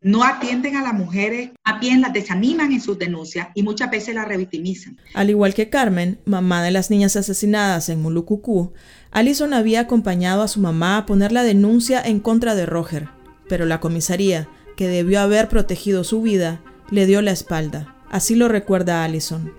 no 0.00 0.24
atienden 0.24 0.76
a 0.76 0.82
las 0.82 0.94
mujeres, 0.94 1.50
a 1.62 1.78
bien 1.78 2.00
las 2.00 2.14
desaniman 2.14 2.72
en 2.72 2.80
sus 2.80 2.98
denuncias 2.98 3.48
y 3.54 3.62
muchas 3.62 3.90
veces 3.90 4.14
las 4.14 4.26
revictimizan. 4.26 4.98
Al 5.12 5.28
igual 5.28 5.52
que 5.52 5.68
Carmen, 5.68 6.20
mamá 6.24 6.62
de 6.62 6.70
las 6.70 6.90
niñas 6.90 7.16
asesinadas 7.16 7.90
en 7.90 8.00
Mulucucú, 8.00 8.72
Alison 9.10 9.52
había 9.52 9.80
acompañado 9.80 10.40
a 10.40 10.48
su 10.48 10.60
mamá 10.60 10.96
a 10.96 11.04
poner 11.04 11.32
la 11.32 11.42
denuncia 11.42 12.00
en 12.00 12.20
contra 12.20 12.54
de 12.54 12.64
Roger, 12.64 13.10
pero 13.46 13.66
la 13.66 13.80
comisaría, 13.80 14.48
que 14.76 14.88
debió 14.88 15.20
haber 15.20 15.48
protegido 15.48 16.04
su 16.04 16.22
vida, 16.22 16.60
le 16.90 17.06
dio 17.06 17.22
la 17.22 17.30
espalda. 17.30 17.94
Así 18.10 18.34
lo 18.34 18.48
recuerda 18.48 19.04
Allison. 19.04 19.52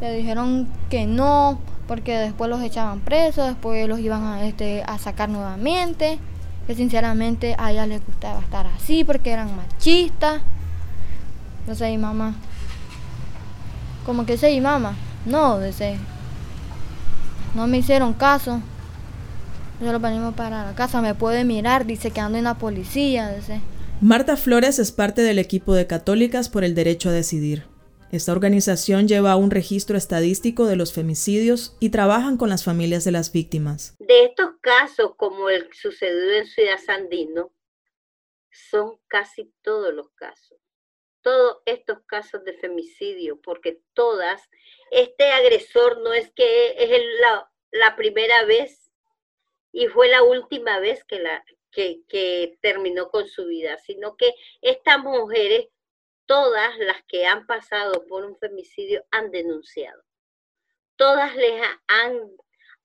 Le 0.00 0.12
dijeron 0.12 0.68
que 0.90 1.06
no, 1.06 1.58
porque 1.86 2.16
después 2.16 2.48
los 2.48 2.62
echaban 2.62 3.00
presos, 3.00 3.46
después 3.46 3.88
los 3.88 3.98
iban 3.98 4.24
a, 4.24 4.46
este, 4.46 4.82
a 4.86 4.98
sacar 4.98 5.28
nuevamente. 5.28 6.18
Que 6.66 6.74
sinceramente 6.74 7.54
a 7.58 7.72
ella 7.72 7.86
les 7.86 8.04
gustaba 8.04 8.40
estar 8.40 8.66
así 8.66 9.02
porque 9.02 9.30
eran 9.30 9.56
machistas. 9.56 10.42
No 11.66 11.74
sé, 11.74 11.88
mi 11.90 11.98
mamá 11.98 12.34
como 14.08 14.24
que 14.24 14.38
sí, 14.38 14.58
mamá. 14.58 14.94
No, 15.26 15.60
dice, 15.60 15.98
no 17.54 17.66
me 17.66 17.76
hicieron 17.76 18.14
caso. 18.14 18.62
Lo 19.80 20.00
venimos 20.00 20.34
para 20.34 20.64
la 20.64 20.74
casa, 20.74 21.00
me 21.00 21.14
puede 21.14 21.44
mirar, 21.44 21.86
dice 21.86 22.10
que 22.10 22.20
ando 22.20 22.38
en 22.38 22.44
la 22.44 22.58
policía, 22.58 23.32
dice. 23.32 23.60
Marta 24.00 24.36
Flores 24.36 24.78
es 24.78 24.92
parte 24.92 25.22
del 25.22 25.38
equipo 25.38 25.74
de 25.74 25.86
Católicas 25.86 26.48
por 26.48 26.64
el 26.64 26.74
Derecho 26.74 27.08
a 27.08 27.12
Decidir. 27.12 27.64
Esta 28.10 28.32
organización 28.32 29.06
lleva 29.06 29.36
un 29.36 29.50
registro 29.50 29.98
estadístico 29.98 30.66
de 30.66 30.76
los 30.76 30.94
femicidios 30.94 31.76
y 31.78 31.90
trabajan 31.90 32.38
con 32.38 32.48
las 32.48 32.64
familias 32.64 33.04
de 33.04 33.12
las 33.12 33.32
víctimas. 33.32 33.96
De 33.98 34.24
estos 34.24 34.52
casos, 34.62 35.14
como 35.16 35.50
el 35.50 35.68
sucedido 35.74 36.32
en 36.32 36.46
Ciudad 36.46 36.78
Sandino, 36.84 37.52
son 38.50 38.98
casi 39.08 39.52
todos 39.62 39.92
los 39.92 40.10
casos. 40.14 40.58
Todos 41.20 41.58
estos 41.66 41.98
casos 42.06 42.44
de 42.44 42.54
femicidio, 42.54 43.40
porque 43.42 43.82
todas, 43.92 44.40
este 44.90 45.30
agresor 45.32 46.00
no 46.02 46.14
es 46.14 46.30
que 46.30 46.76
es 46.78 47.02
la, 47.20 47.50
la 47.72 47.96
primera 47.96 48.44
vez 48.46 48.87
y 49.72 49.86
fue 49.88 50.08
la 50.08 50.22
última 50.22 50.78
vez 50.80 51.04
que, 51.04 51.20
la, 51.20 51.44
que, 51.70 52.02
que 52.08 52.58
terminó 52.60 53.10
con 53.10 53.26
su 53.28 53.46
vida, 53.46 53.78
sino 53.78 54.16
que 54.16 54.34
estas 54.60 54.98
mujeres 54.98 55.68
todas 56.26 56.78
las 56.78 57.02
que 57.04 57.26
han 57.26 57.46
pasado 57.46 58.06
por 58.06 58.24
un 58.24 58.36
femicidio 58.38 59.04
han 59.10 59.30
denunciado. 59.30 60.02
Todas 60.96 61.34
les 61.36 61.62
han, 61.86 62.30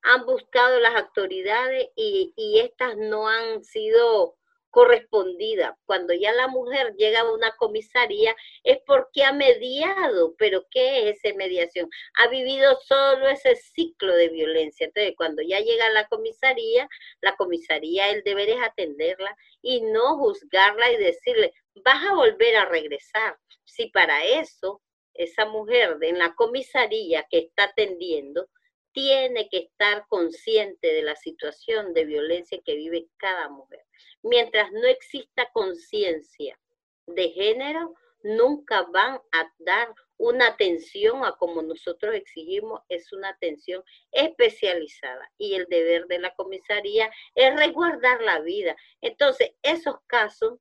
han 0.02 0.24
buscado 0.24 0.80
las 0.80 0.94
autoridades 0.96 1.88
y, 1.94 2.32
y 2.36 2.60
estas 2.60 2.96
no 2.96 3.28
han 3.28 3.62
sido 3.62 4.36
correspondida. 4.74 5.78
Cuando 5.86 6.12
ya 6.12 6.32
la 6.32 6.48
mujer 6.48 6.94
llega 6.96 7.20
a 7.20 7.32
una 7.32 7.52
comisaría 7.56 8.34
es 8.64 8.78
porque 8.84 9.22
ha 9.22 9.32
mediado, 9.32 10.34
pero 10.36 10.66
¿qué 10.70 11.08
es 11.08 11.24
esa 11.24 11.36
mediación? 11.36 11.88
Ha 12.18 12.26
vivido 12.28 12.76
solo 12.84 13.28
ese 13.28 13.54
ciclo 13.54 14.14
de 14.16 14.28
violencia. 14.30 14.86
Entonces, 14.86 15.14
cuando 15.16 15.42
ya 15.42 15.60
llega 15.60 15.86
a 15.86 15.92
la 15.92 16.08
comisaría, 16.08 16.88
la 17.20 17.36
comisaría 17.36 18.10
el 18.10 18.24
deber 18.24 18.50
es 18.50 18.62
atenderla 18.62 19.36
y 19.62 19.80
no 19.80 20.18
juzgarla 20.18 20.90
y 20.90 20.96
decirle, 20.96 21.52
vas 21.84 22.04
a 22.04 22.14
volver 22.14 22.56
a 22.56 22.64
regresar. 22.64 23.38
Si 23.64 23.86
para 23.86 24.24
eso 24.24 24.82
esa 25.14 25.46
mujer 25.46 25.98
en 26.00 26.18
la 26.18 26.34
comisaría 26.34 27.26
que 27.30 27.38
está 27.38 27.64
atendiendo 27.64 28.48
tiene 28.94 29.48
que 29.50 29.58
estar 29.58 30.06
consciente 30.08 30.86
de 30.94 31.02
la 31.02 31.16
situación 31.16 31.92
de 31.92 32.04
violencia 32.04 32.60
que 32.64 32.76
vive 32.76 33.08
cada 33.16 33.48
mujer. 33.48 33.84
Mientras 34.22 34.72
no 34.72 34.86
exista 34.86 35.50
conciencia 35.52 36.58
de 37.06 37.30
género, 37.30 37.94
nunca 38.22 38.82
van 38.90 39.20
a 39.32 39.52
dar 39.58 39.88
una 40.16 40.46
atención 40.46 41.24
a 41.24 41.32
como 41.32 41.60
nosotros 41.60 42.14
exigimos, 42.14 42.82
es 42.88 43.12
una 43.12 43.30
atención 43.30 43.82
especializada. 44.12 45.28
Y 45.36 45.54
el 45.54 45.66
deber 45.68 46.06
de 46.06 46.20
la 46.20 46.32
comisaría 46.36 47.10
es 47.34 47.54
resguardar 47.56 48.22
la 48.22 48.40
vida. 48.40 48.76
Entonces, 49.00 49.50
esos 49.62 49.96
casos 50.06 50.60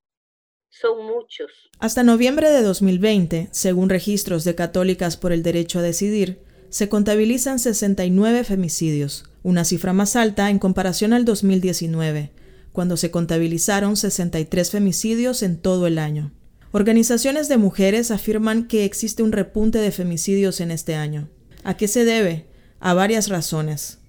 son 0.69 1.05
muchos. 1.05 1.69
Hasta 1.79 2.01
noviembre 2.01 2.49
de 2.49 2.63
2020, 2.63 3.49
según 3.51 3.89
registros 3.89 4.43
de 4.43 4.55
Católicas 4.55 5.17
por 5.17 5.31
el 5.31 5.43
Derecho 5.43 5.77
a 5.79 5.83
Decidir, 5.83 6.52
se 6.73 6.89
contabilizan 6.89 7.59
69 7.59 8.43
femicidios, 8.43 9.25
una 9.43 9.63
cifra 9.63 9.93
más 9.93 10.15
alta 10.15 10.49
en 10.49 10.57
comparación 10.57 11.13
al 11.13 11.23
2019, 11.23 12.31
cuando 12.71 12.97
se 12.97 13.11
contabilizaron 13.11 13.95
63 13.95 14.71
femicidios 14.71 15.43
en 15.43 15.59
todo 15.59 15.85
el 15.85 15.99
año. 15.99 16.31
Organizaciones 16.71 17.47
de 17.47 17.59
mujeres 17.59 18.09
afirman 18.09 18.67
que 18.67 18.85
existe 18.85 19.21
un 19.21 19.33
repunte 19.33 19.77
de 19.77 19.91
femicidios 19.91 20.61
en 20.61 20.71
este 20.71 20.95
año. 20.95 21.29
¿A 21.63 21.77
qué 21.77 21.87
se 21.87 22.05
debe? 22.05 22.47
A 22.79 22.95
varias 22.95 23.29
razones. 23.29 23.99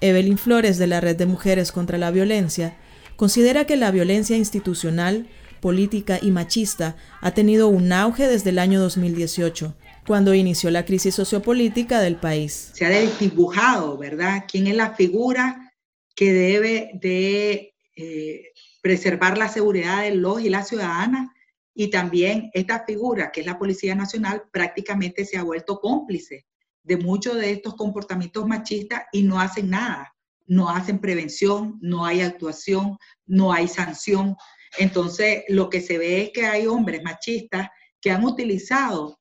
Evelyn 0.00 0.38
Flores 0.38 0.78
de 0.78 0.86
la 0.86 1.00
Red 1.00 1.16
de 1.16 1.26
Mujeres 1.26 1.72
contra 1.72 1.98
la 1.98 2.12
Violencia 2.12 2.76
considera 3.16 3.64
que 3.64 3.76
la 3.76 3.90
violencia 3.90 4.36
institucional 4.36 5.26
política 5.60 6.18
y 6.20 6.30
machista 6.30 6.96
ha 7.20 7.32
tenido 7.32 7.68
un 7.68 7.92
auge 7.92 8.26
desde 8.26 8.50
el 8.50 8.58
año 8.58 8.80
2018, 8.80 9.74
cuando 10.06 10.34
inició 10.34 10.70
la 10.70 10.84
crisis 10.84 11.14
sociopolítica 11.14 12.00
del 12.00 12.16
país. 12.16 12.70
Se 12.74 12.86
ha 12.86 12.90
desdibujado, 12.90 13.96
¿verdad? 13.96 14.44
¿Quién 14.50 14.66
es 14.66 14.74
la 14.74 14.94
figura 14.94 15.72
que 16.14 16.32
debe 16.32 16.90
de 16.94 17.74
eh, 17.96 18.52
preservar 18.82 19.38
la 19.38 19.48
seguridad 19.48 20.02
de 20.02 20.14
los 20.14 20.40
y 20.40 20.48
las 20.48 20.68
ciudadanas? 20.68 21.30
Y 21.74 21.88
también 21.88 22.50
esta 22.52 22.84
figura, 22.84 23.30
que 23.32 23.40
es 23.40 23.46
la 23.46 23.58
Policía 23.58 23.94
Nacional, 23.94 24.44
prácticamente 24.52 25.24
se 25.24 25.38
ha 25.38 25.42
vuelto 25.42 25.78
cómplice 25.80 26.46
de 26.82 26.96
muchos 26.96 27.36
de 27.36 27.52
estos 27.52 27.74
comportamientos 27.74 28.46
machistas 28.46 29.02
y 29.12 29.22
no 29.22 29.40
hacen 29.40 29.70
nada. 29.70 30.14
No 30.46 30.68
hacen 30.68 30.98
prevención, 30.98 31.78
no 31.80 32.04
hay 32.04 32.22
actuación, 32.22 32.98
no 33.26 33.52
hay 33.52 33.68
sanción. 33.68 34.36
Entonces, 34.78 35.44
lo 35.48 35.68
que 35.68 35.80
se 35.80 35.98
ve 35.98 36.22
es 36.22 36.30
que 36.30 36.46
hay 36.46 36.66
hombres 36.66 37.02
machistas 37.02 37.68
que 38.00 38.10
han 38.10 38.24
utilizado 38.24 39.20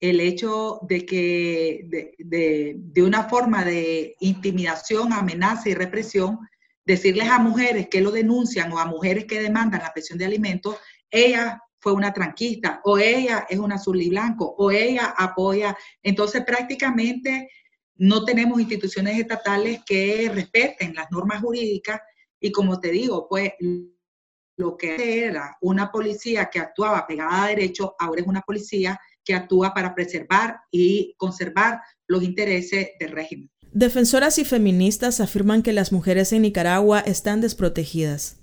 el 0.00 0.20
hecho 0.20 0.80
de 0.82 1.04
que 1.04 2.14
de, 2.18 3.02
una 3.02 3.24
forma 3.24 3.64
de 3.64 4.14
intimidación, 4.20 5.12
amenaza 5.12 5.68
y 5.68 5.74
represión, 5.74 6.38
decirles 6.84 7.28
a 7.28 7.38
mujeres 7.38 7.88
que 7.88 8.00
lo 8.00 8.10
denuncian 8.10 8.72
o 8.72 8.78
a 8.78 8.86
mujeres 8.86 9.24
que 9.24 9.40
demandan 9.40 9.82
la 9.82 9.92
presión 9.92 10.18
de 10.18 10.24
alimentos, 10.24 10.76
ella 11.10 11.60
fue 11.80 11.92
una 11.92 12.12
tranquista 12.12 12.80
o 12.84 12.98
ella 12.98 13.46
es 13.48 13.58
una 13.58 13.76
azul 13.76 14.00
y 14.00 14.08
blanco 14.08 14.54
o 14.56 14.70
ella 14.70 15.14
apoya. 15.16 15.76
Entonces 16.02 16.44
prácticamente 16.44 17.48
no 17.96 18.24
tenemos 18.24 18.60
instituciones 18.60 19.18
estatales 19.18 19.80
que 19.84 20.30
respeten 20.32 20.94
las 20.94 21.10
normas 21.10 21.40
jurídicas 21.40 22.00
y 22.40 22.52
como 22.52 22.80
te 22.80 22.90
digo, 22.90 23.26
pues 23.28 23.52
lo 24.58 24.76
que 24.76 25.24
era 25.24 25.56
una 25.60 25.90
policía 25.90 26.50
que 26.52 26.58
actuaba 26.58 27.06
pegada 27.06 27.44
a 27.44 27.48
derecho, 27.48 27.94
ahora 27.98 28.20
es 28.20 28.26
una 28.26 28.42
policía 28.42 29.00
que 29.24 29.34
actúa 29.34 29.72
para 29.72 29.94
preservar 29.94 30.60
y 30.70 31.14
conservar 31.16 31.80
los 32.06 32.22
intereses 32.22 32.88
del 32.98 33.12
régimen. 33.12 33.50
Defensoras 33.72 34.38
y 34.38 34.44
feministas 34.44 35.20
afirman 35.20 35.62
que 35.62 35.72
las 35.72 35.92
mujeres 35.92 36.32
en 36.32 36.42
Nicaragua 36.42 37.00
están 37.00 37.40
desprotegidas. 37.40 38.36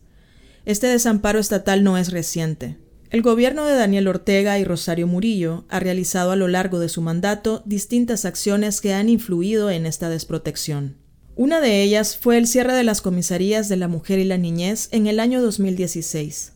Este 0.65 0.87
desamparo 0.87 1.39
estatal 1.39 1.83
no 1.83 1.97
es 1.97 2.11
reciente. 2.11 2.77
El 3.09 3.21
gobierno 3.21 3.65
de 3.65 3.75
Daniel 3.75 4.07
Ortega 4.07 4.57
y 4.57 4.63
Rosario 4.63 5.07
Murillo 5.07 5.65
ha 5.69 5.79
realizado 5.79 6.31
a 6.31 6.35
lo 6.35 6.47
largo 6.47 6.79
de 6.79 6.89
su 6.89 7.01
mandato 7.01 7.61
distintas 7.65 8.25
acciones 8.25 8.81
que 8.81 8.93
han 8.93 9.09
influido 9.09 9.69
en 9.69 9.85
esta 9.85 10.09
desprotección. 10.09 10.97
Una 11.37 11.59
de 11.59 11.83
ellas 11.83 12.15
fue 12.15 12.37
el 12.37 12.47
cierre 12.47 12.73
de 12.73 12.85
las 12.85 13.01
comisarías 13.01 13.67
de 13.67 13.75
la 13.75 13.89
mujer 13.89 14.19
y 14.19 14.23
la 14.23 14.37
niñez 14.37 14.87
en 14.91 15.05
el 15.05 15.19
año 15.19 15.41
2016. 15.41 16.53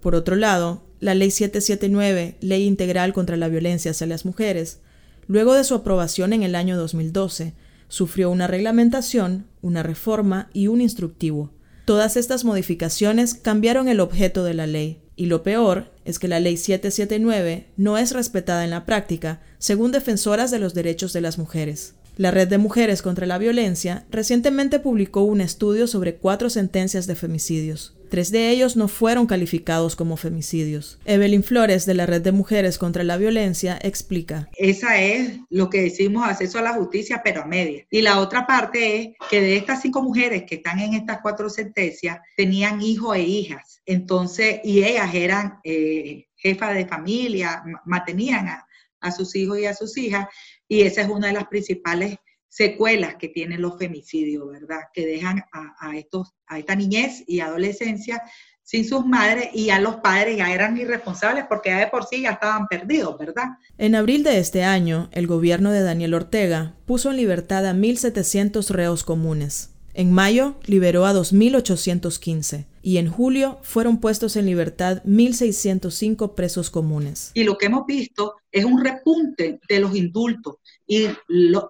Por 0.00 0.14
otro 0.14 0.36
lado, 0.36 0.84
la 1.00 1.16
Ley 1.16 1.32
779, 1.32 2.36
Ley 2.40 2.64
Integral 2.64 3.12
contra 3.12 3.36
la 3.36 3.48
Violencia 3.48 3.90
hacia 3.90 4.06
las 4.06 4.24
Mujeres, 4.24 4.78
luego 5.26 5.54
de 5.54 5.64
su 5.64 5.74
aprobación 5.74 6.32
en 6.32 6.44
el 6.44 6.54
año 6.54 6.76
2012, 6.76 7.54
sufrió 7.88 8.30
una 8.30 8.46
reglamentación, 8.46 9.48
una 9.62 9.82
reforma 9.82 10.48
y 10.52 10.68
un 10.68 10.80
instructivo. 10.80 11.50
Todas 11.84 12.16
estas 12.16 12.44
modificaciones 12.44 13.34
cambiaron 13.34 13.88
el 13.88 13.98
objeto 13.98 14.44
de 14.44 14.54
la 14.54 14.68
ley, 14.68 15.02
y 15.16 15.26
lo 15.26 15.42
peor 15.42 15.90
es 16.04 16.20
que 16.20 16.28
la 16.28 16.38
Ley 16.38 16.56
779 16.56 17.66
no 17.76 17.98
es 17.98 18.12
respetada 18.12 18.62
en 18.62 18.70
la 18.70 18.86
práctica, 18.86 19.42
según 19.58 19.90
defensoras 19.90 20.52
de 20.52 20.60
los 20.60 20.72
derechos 20.72 21.12
de 21.12 21.20
las 21.20 21.36
mujeres. 21.36 21.94
La 22.20 22.30
Red 22.30 22.48
de 22.48 22.58
Mujeres 22.58 23.00
contra 23.00 23.24
la 23.24 23.38
Violencia 23.38 24.04
recientemente 24.10 24.78
publicó 24.78 25.22
un 25.22 25.40
estudio 25.40 25.86
sobre 25.86 26.16
cuatro 26.16 26.50
sentencias 26.50 27.06
de 27.06 27.14
femicidios. 27.14 27.96
Tres 28.10 28.30
de 28.30 28.50
ellos 28.50 28.76
no 28.76 28.88
fueron 28.88 29.26
calificados 29.26 29.96
como 29.96 30.18
femicidios. 30.18 30.98
Evelyn 31.06 31.42
Flores, 31.42 31.86
de 31.86 31.94
la 31.94 32.04
Red 32.04 32.20
de 32.20 32.32
Mujeres 32.32 32.76
contra 32.76 33.04
la 33.04 33.16
Violencia, 33.16 33.78
explica. 33.80 34.50
Esa 34.58 35.00
es 35.00 35.38
lo 35.48 35.70
que 35.70 35.80
decimos 35.80 36.28
acceso 36.28 36.58
a 36.58 36.62
la 36.62 36.74
justicia, 36.74 37.22
pero 37.24 37.40
a 37.40 37.46
media. 37.46 37.86
Y 37.90 38.02
la 38.02 38.20
otra 38.20 38.46
parte 38.46 38.96
es 38.98 39.08
que 39.30 39.40
de 39.40 39.56
estas 39.56 39.80
cinco 39.80 40.02
mujeres 40.02 40.42
que 40.46 40.56
están 40.56 40.78
en 40.78 40.92
estas 40.92 41.20
cuatro 41.22 41.48
sentencias, 41.48 42.18
tenían 42.36 42.82
hijos 42.82 43.16
e 43.16 43.22
hijas. 43.22 43.80
Entonces, 43.86 44.60
y 44.62 44.84
ellas 44.84 45.14
eran 45.14 45.58
eh, 45.64 46.26
jefas 46.36 46.74
de 46.74 46.86
familia, 46.86 47.62
mantenían 47.86 48.46
a, 48.46 48.66
a 49.00 49.10
sus 49.10 49.34
hijos 49.34 49.58
y 49.58 49.64
a 49.64 49.72
sus 49.72 49.96
hijas. 49.96 50.26
Y 50.70 50.82
esa 50.82 51.02
es 51.02 51.08
una 51.08 51.26
de 51.26 51.32
las 51.32 51.48
principales 51.48 52.16
secuelas 52.48 53.16
que 53.16 53.28
tienen 53.28 53.60
los 53.60 53.76
femicidios, 53.76 54.48
¿verdad? 54.48 54.82
Que 54.94 55.04
dejan 55.04 55.42
a, 55.52 55.96
estos, 55.96 56.32
a 56.46 56.60
esta 56.60 56.76
niñez 56.76 57.24
y 57.26 57.40
adolescencia 57.40 58.22
sin 58.62 58.88
sus 58.88 59.04
madres 59.04 59.48
y 59.52 59.70
a 59.70 59.80
los 59.80 59.96
padres 59.96 60.36
ya 60.36 60.54
eran 60.54 60.76
irresponsables 60.76 61.46
porque 61.48 61.70
ya 61.70 61.80
de 61.80 61.88
por 61.88 62.06
sí 62.06 62.22
ya 62.22 62.30
estaban 62.30 62.68
perdidos, 62.68 63.18
¿verdad? 63.18 63.46
En 63.78 63.96
abril 63.96 64.22
de 64.22 64.38
este 64.38 64.62
año, 64.62 65.08
el 65.10 65.26
gobierno 65.26 65.72
de 65.72 65.82
Daniel 65.82 66.14
Ortega 66.14 66.76
puso 66.86 67.10
en 67.10 67.16
libertad 67.16 67.66
a 67.66 67.74
1.700 67.74 68.68
reos 68.70 69.02
comunes. 69.02 69.70
En 69.94 70.12
mayo 70.12 70.56
liberó 70.66 71.04
a 71.04 71.12
2.815 71.12 72.66
y 72.82 72.98
en 72.98 73.10
julio 73.10 73.58
fueron 73.62 73.98
puestos 73.98 74.36
en 74.36 74.46
libertad 74.46 75.02
1.605 75.04 76.34
presos 76.34 76.70
comunes. 76.70 77.32
Y 77.34 77.44
lo 77.44 77.58
que 77.58 77.66
hemos 77.66 77.86
visto 77.86 78.36
es 78.52 78.64
un 78.64 78.82
repunte 78.82 79.60
de 79.68 79.80
los 79.80 79.94
indultos. 79.96 80.56
Y 80.86 81.08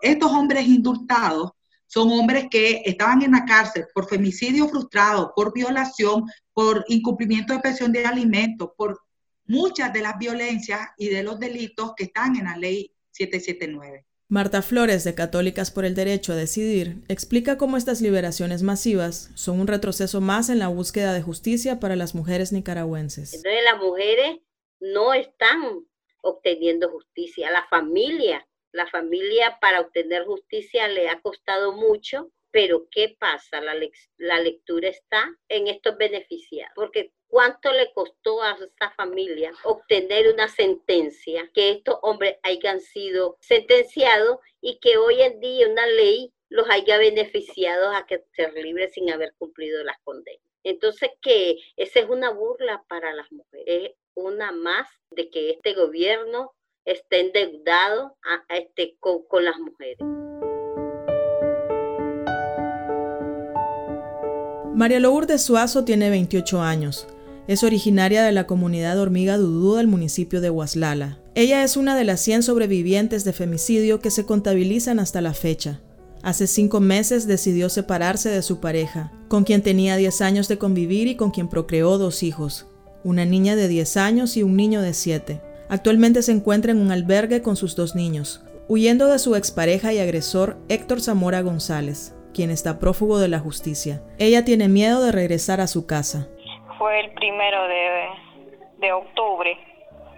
estos 0.02 0.30
hombres 0.30 0.66
indultados 0.66 1.52
son 1.86 2.12
hombres 2.12 2.46
que 2.50 2.82
estaban 2.84 3.22
en 3.22 3.32
la 3.32 3.44
cárcel 3.44 3.86
por 3.92 4.08
femicidio 4.08 4.68
frustrado, 4.68 5.32
por 5.34 5.52
violación, 5.52 6.24
por 6.52 6.84
incumplimiento 6.88 7.52
de 7.52 7.58
pensión 7.58 7.90
de 7.90 8.06
alimentos, 8.06 8.70
por 8.76 9.00
muchas 9.46 9.92
de 9.92 10.02
las 10.02 10.16
violencias 10.16 10.80
y 10.96 11.08
de 11.08 11.24
los 11.24 11.40
delitos 11.40 11.92
que 11.96 12.04
están 12.04 12.36
en 12.36 12.44
la 12.44 12.56
ley 12.56 12.92
779. 13.10 14.06
Marta 14.30 14.62
Flores, 14.62 15.02
de 15.02 15.16
Católicas 15.16 15.72
por 15.72 15.84
el 15.84 15.96
Derecho 15.96 16.32
a 16.32 16.36
Decidir, 16.36 16.98
explica 17.08 17.58
cómo 17.58 17.76
estas 17.76 18.00
liberaciones 18.00 18.62
masivas 18.62 19.32
son 19.34 19.58
un 19.58 19.66
retroceso 19.66 20.20
más 20.20 20.50
en 20.50 20.60
la 20.60 20.68
búsqueda 20.68 21.12
de 21.12 21.20
justicia 21.20 21.80
para 21.80 21.96
las 21.96 22.14
mujeres 22.14 22.52
nicaragüenses. 22.52 23.34
Entonces 23.34 23.64
las 23.64 23.80
mujeres 23.80 24.38
no 24.78 25.14
están 25.14 25.84
obteniendo 26.22 26.90
justicia, 26.90 27.50
la 27.50 27.66
familia, 27.68 28.46
la 28.70 28.86
familia 28.86 29.58
para 29.60 29.80
obtener 29.80 30.24
justicia 30.24 30.86
le 30.86 31.08
ha 31.08 31.20
costado 31.20 31.72
mucho, 31.72 32.30
pero 32.52 32.86
¿qué 32.88 33.16
pasa? 33.18 33.60
La, 33.60 33.74
lectura 34.40 34.90
está 34.90 35.28
en 35.48 35.66
estos 35.66 35.96
beneficiados, 35.98 36.72
porque 36.76 37.12
¿Cuánto 37.30 37.72
le 37.72 37.92
costó 37.92 38.42
a 38.42 38.58
esta 38.60 38.90
familia 38.90 39.52
obtener 39.62 40.34
una 40.34 40.48
sentencia, 40.48 41.48
que 41.54 41.70
estos 41.70 41.96
hombres 42.02 42.38
hayan 42.42 42.80
sido 42.80 43.36
sentenciados 43.38 44.38
y 44.60 44.80
que 44.80 44.96
hoy 44.96 45.22
en 45.22 45.38
día 45.38 45.68
una 45.68 45.86
ley 45.86 46.32
los 46.48 46.68
haya 46.68 46.98
beneficiado 46.98 47.92
a 47.92 48.04
que 48.04 48.24
ser 48.32 48.52
libres 48.54 48.94
sin 48.94 49.12
haber 49.12 49.32
cumplido 49.38 49.84
las 49.84 50.00
condenas? 50.02 50.42
Entonces, 50.64 51.10
que 51.22 51.58
esa 51.76 52.00
es 52.00 52.10
una 52.10 52.30
burla 52.30 52.84
para 52.88 53.14
las 53.14 53.30
mujeres, 53.30 53.92
una 54.14 54.50
más 54.50 54.88
de 55.12 55.30
que 55.30 55.50
este 55.50 55.74
gobierno 55.74 56.52
esté 56.84 57.20
endeudado 57.20 58.16
a, 58.24 58.56
este, 58.56 58.96
con, 58.98 59.24
con 59.28 59.44
las 59.44 59.58
mujeres. 59.60 59.98
María 64.74 64.98
Lourdes 64.98 65.44
Suazo 65.44 65.84
tiene 65.84 66.10
28 66.10 66.60
años. 66.60 67.06
Es 67.48 67.64
originaria 67.64 68.22
de 68.22 68.32
la 68.32 68.46
comunidad 68.46 68.98
Hormiga 68.98 69.36
Dudú 69.38 69.76
del 69.76 69.86
municipio 69.86 70.40
de 70.40 70.50
Huaslala. 70.50 71.18
Ella 71.34 71.64
es 71.64 71.76
una 71.76 71.96
de 71.96 72.04
las 72.04 72.20
100 72.20 72.42
sobrevivientes 72.42 73.24
de 73.24 73.32
femicidio 73.32 74.00
que 74.00 74.10
se 74.10 74.24
contabilizan 74.26 74.98
hasta 75.00 75.20
la 75.20 75.32
fecha. 75.32 75.80
Hace 76.22 76.46
cinco 76.46 76.80
meses 76.80 77.26
decidió 77.26 77.70
separarse 77.70 78.28
de 78.28 78.42
su 78.42 78.60
pareja, 78.60 79.10
con 79.28 79.44
quien 79.44 79.62
tenía 79.62 79.96
10 79.96 80.20
años 80.20 80.48
de 80.48 80.58
convivir 80.58 81.08
y 81.08 81.16
con 81.16 81.30
quien 81.30 81.48
procreó 81.48 81.96
dos 81.96 82.22
hijos, 82.22 82.66
una 83.04 83.24
niña 83.24 83.56
de 83.56 83.68
10 83.68 83.96
años 83.96 84.36
y 84.36 84.42
un 84.42 84.54
niño 84.54 84.82
de 84.82 84.92
7. 84.92 85.40
Actualmente 85.70 86.22
se 86.22 86.32
encuentra 86.32 86.72
en 86.72 86.78
un 86.78 86.90
albergue 86.90 87.40
con 87.40 87.56
sus 87.56 87.74
dos 87.74 87.94
niños, 87.94 88.42
huyendo 88.68 89.06
de 89.06 89.18
su 89.18 89.34
expareja 89.34 89.94
y 89.94 89.98
agresor 89.98 90.58
Héctor 90.68 91.00
Zamora 91.00 91.40
González, 91.40 92.12
quien 92.34 92.50
está 92.50 92.78
prófugo 92.78 93.18
de 93.18 93.28
la 93.28 93.40
justicia. 93.40 94.02
Ella 94.18 94.44
tiene 94.44 94.68
miedo 94.68 95.02
de 95.02 95.12
regresar 95.12 95.60
a 95.60 95.66
su 95.66 95.86
casa 95.86 96.28
fue 96.80 96.98
el 96.98 97.10
primero 97.10 97.68
de, 97.68 98.08
de 98.78 98.92
octubre 98.94 99.69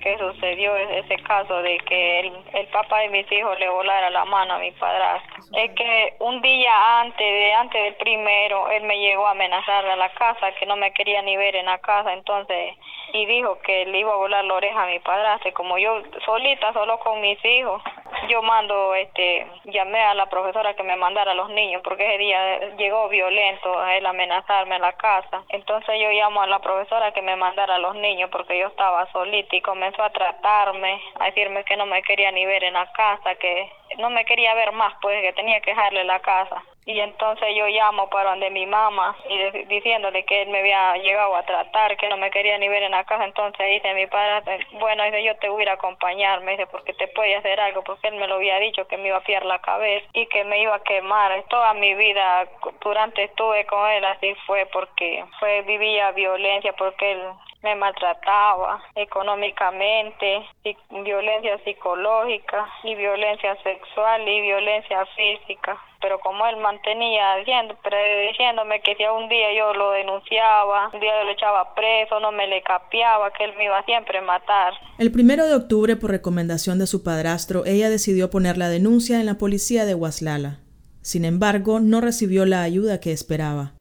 que 0.03 0.19
sucedió 0.19 0.77
ese 0.77 1.17
caso 1.23 1.63
de 1.63 1.79
que 1.79 2.21
el, 2.21 2.33
el, 2.55 2.67
papá 2.69 3.01
de 3.01 3.09
mis 3.09 3.31
hijos 3.31 3.59
le 3.59 3.69
volara 3.69 4.11
la 4.11 4.25
mano 4.25 4.55
a 4.55 4.59
mi 4.59 4.71
padrastro. 4.73 5.45
Es 5.55 5.71
que 5.75 6.15
un 6.19 6.43
día 6.43 7.01
antes 7.01 7.19
de 7.19 7.53
antes 7.55 7.83
del 7.83 7.95
primero 7.95 8.71
él 8.71 8.83
me 8.85 8.99
llegó 8.99 9.27
a 9.27 9.33
amenazar 9.33 9.87
a 9.87 9.97
la 9.97 10.11
casa 10.11 10.53
que 10.53 10.67
no 10.67 10.77
me 10.77 10.93
quería 10.93 11.23
ni 11.23 11.37
ver 11.37 11.57
en 11.57 11.67
la 11.67 11.79
casa, 11.79 12.13
entonces 12.13 12.77
y 13.13 13.27
dijo 13.27 13.59
que 13.61 13.85
le 13.87 13.99
iba 13.99 14.13
a 14.13 14.17
volar 14.17 14.45
la 14.45 14.55
oreja 14.55 14.83
a 14.83 14.87
mi 14.87 14.99
padrastro, 14.99 15.51
y 15.51 15.53
como 15.53 15.79
yo 15.79 16.03
solita 16.25 16.73
solo 16.73 16.99
con 16.99 17.21
mis 17.21 17.43
hijos 17.45 17.83
yo 18.29 18.43
mando, 18.43 18.95
este, 18.95 19.47
llamé 19.65 20.01
a 20.01 20.15
la 20.15 20.27
profesora 20.27 20.75
que 20.75 20.83
me 20.83 20.97
mandara 20.97 21.33
a 21.33 21.35
los 21.35 21.51
niños 21.51 21.83
porque 21.83 22.07
ese 22.07 22.19
día 22.19 22.77
llegó 22.77 23.09
violento 23.09 23.79
a 23.79 23.97
él 23.97 24.07
amenazarme 24.07 24.77
en 24.77 24.83
la 24.83 24.93
casa. 24.93 25.43
Entonces 25.49 25.97
yo 26.01 26.11
llamo 26.11 26.43
a 26.43 26.47
la 26.47 26.61
profesora 26.61 27.13
que 27.13 27.23
me 27.23 27.37
mandara 27.37 27.77
a 27.77 27.79
los 27.79 27.95
niños 27.97 28.31
porque 28.31 28.59
yo 28.59 28.69
estaba 28.69 29.11
solita 29.13 29.57
y 29.57 29.61
a 30.01 30.11
tratarme, 30.11 31.03
a 31.19 31.25
decirme 31.27 31.65
que 31.65 31.77
no 31.77 31.87
me 31.87 32.03
quería 32.03 32.31
ni 32.31 32.47
ver 32.47 32.63
en 32.63 32.75
la 32.75 32.91
casa, 32.93 33.35
que 33.35 33.69
no 33.99 34.11
me 34.11 34.25
quería 34.25 34.55
ver 34.55 34.71
más, 34.73 34.95
pues 35.03 35.21
que 35.23 35.33
tenía 35.33 35.61
que 35.61 35.71
dejarle 35.71 36.05
la 36.05 36.21
casa. 36.21 36.63
Y 36.85 36.99
entonces 36.99 37.55
yo 37.55 37.67
llamo 37.69 38.11
para 38.11 38.31
donde 38.31 38.51
mi 38.51 38.67
mamá 38.67 39.17
y 39.29 39.65
diciéndole 39.67 40.25
que 40.25 40.43
él 40.43 40.49
me 40.49 40.59
había 40.59 40.97
llegado 40.97 41.37
a 41.37 41.45
tratar, 41.45 41.97
que 41.97 42.09
no 42.09 42.17
me 42.17 42.31
quería 42.31 42.59
ni 42.59 42.69
ver 42.69 42.83
en 42.83 42.91
la 42.91 43.05
casa. 43.05 43.25
Entonces 43.25 43.65
dice 43.69 43.95
mi 43.95 44.09
padre, 44.09 44.67
bueno, 44.73 45.05
dice, 45.05 45.23
yo 45.23 45.37
te 45.37 45.49
voy 45.49 45.65
a 45.67 45.75
acompañar, 45.75 46.41
me 46.41 46.53
dice, 46.53 46.67
porque 46.67 46.93
te 46.95 47.07
puede 47.09 47.37
hacer 47.37 47.61
algo, 47.61 47.85
porque 47.85 48.09
él 48.09 48.17
me 48.17 48.27
lo 48.27 48.35
había 48.35 48.59
dicho 48.59 48.89
que 48.89 48.97
me 48.97 49.09
iba 49.09 49.19
a 49.19 49.23
fiar 49.23 49.45
la 49.45 49.61
cabeza 49.61 50.07
y 50.13 50.27
que 50.27 50.43
me 50.43 50.61
iba 50.61 50.75
a 50.75 50.83
quemar. 50.83 51.45
Toda 51.49 51.73
mi 51.75 51.95
vida 51.95 52.49
durante 52.81 53.25
estuve 53.25 53.65
con 53.67 53.89
él 53.89 54.05
así 54.05 54.35
fue 54.47 54.67
porque 54.67 55.25
fue 55.39 55.63
vivía 55.63 56.11
violencia, 56.11 56.73
porque 56.73 57.13
él 57.13 57.23
me 57.63 57.77
maltrataba 57.77 58.83
económicamente, 58.97 60.43
violencia 60.91 61.59
psicológica 61.65 62.67
y 62.85 62.95
violencia 62.95 63.57
sexual 63.63 64.29
y 64.29 64.41
violencia 64.41 65.07
física. 65.17 65.79
Pero 66.01 66.19
como 66.19 66.45
él 66.47 66.57
mantenía 66.57 67.37
diciéndome 67.37 68.81
que 68.81 68.97
si 68.97 69.05
un 69.05 69.29
día 69.29 69.55
yo 69.57 69.73
lo 69.75 69.93
denunciaba, 69.93 70.91
un 70.93 70.99
día 70.99 71.13
yo 71.21 71.25
lo 71.25 71.31
echaba 71.31 71.75
preso, 71.75 72.19
no 72.19 72.33
me 72.33 72.49
le 72.49 72.61
capiaba, 72.63 73.31
que 73.33 73.45
él 73.45 73.53
me 73.57 73.67
iba 73.67 73.81
siempre 73.85 74.19
a 74.19 74.23
matar. 74.23 74.73
El 74.99 75.13
primero 75.13 75.47
de 75.47 75.55
octubre, 75.55 75.95
por 75.95 76.11
recomendación 76.11 76.81
de 76.81 76.89
su 76.89 77.05
padrastro, 77.05 77.65
ella 77.67 77.89
decidió 77.89 78.31
poner 78.31 78.59
la 78.59 78.69
denuncia 78.69 79.21
en 79.21 79.27
la 79.27 79.39
policía 79.39 79.85
de 79.85 79.95
Huaslala. 79.95 80.59
Sin 81.03 81.25
embargo, 81.25 81.79
no 81.79 82.01
recibió 82.01 82.47
la 82.47 82.63
ayuda 82.63 82.99
que 82.99 83.13
esperaba. 83.13 83.75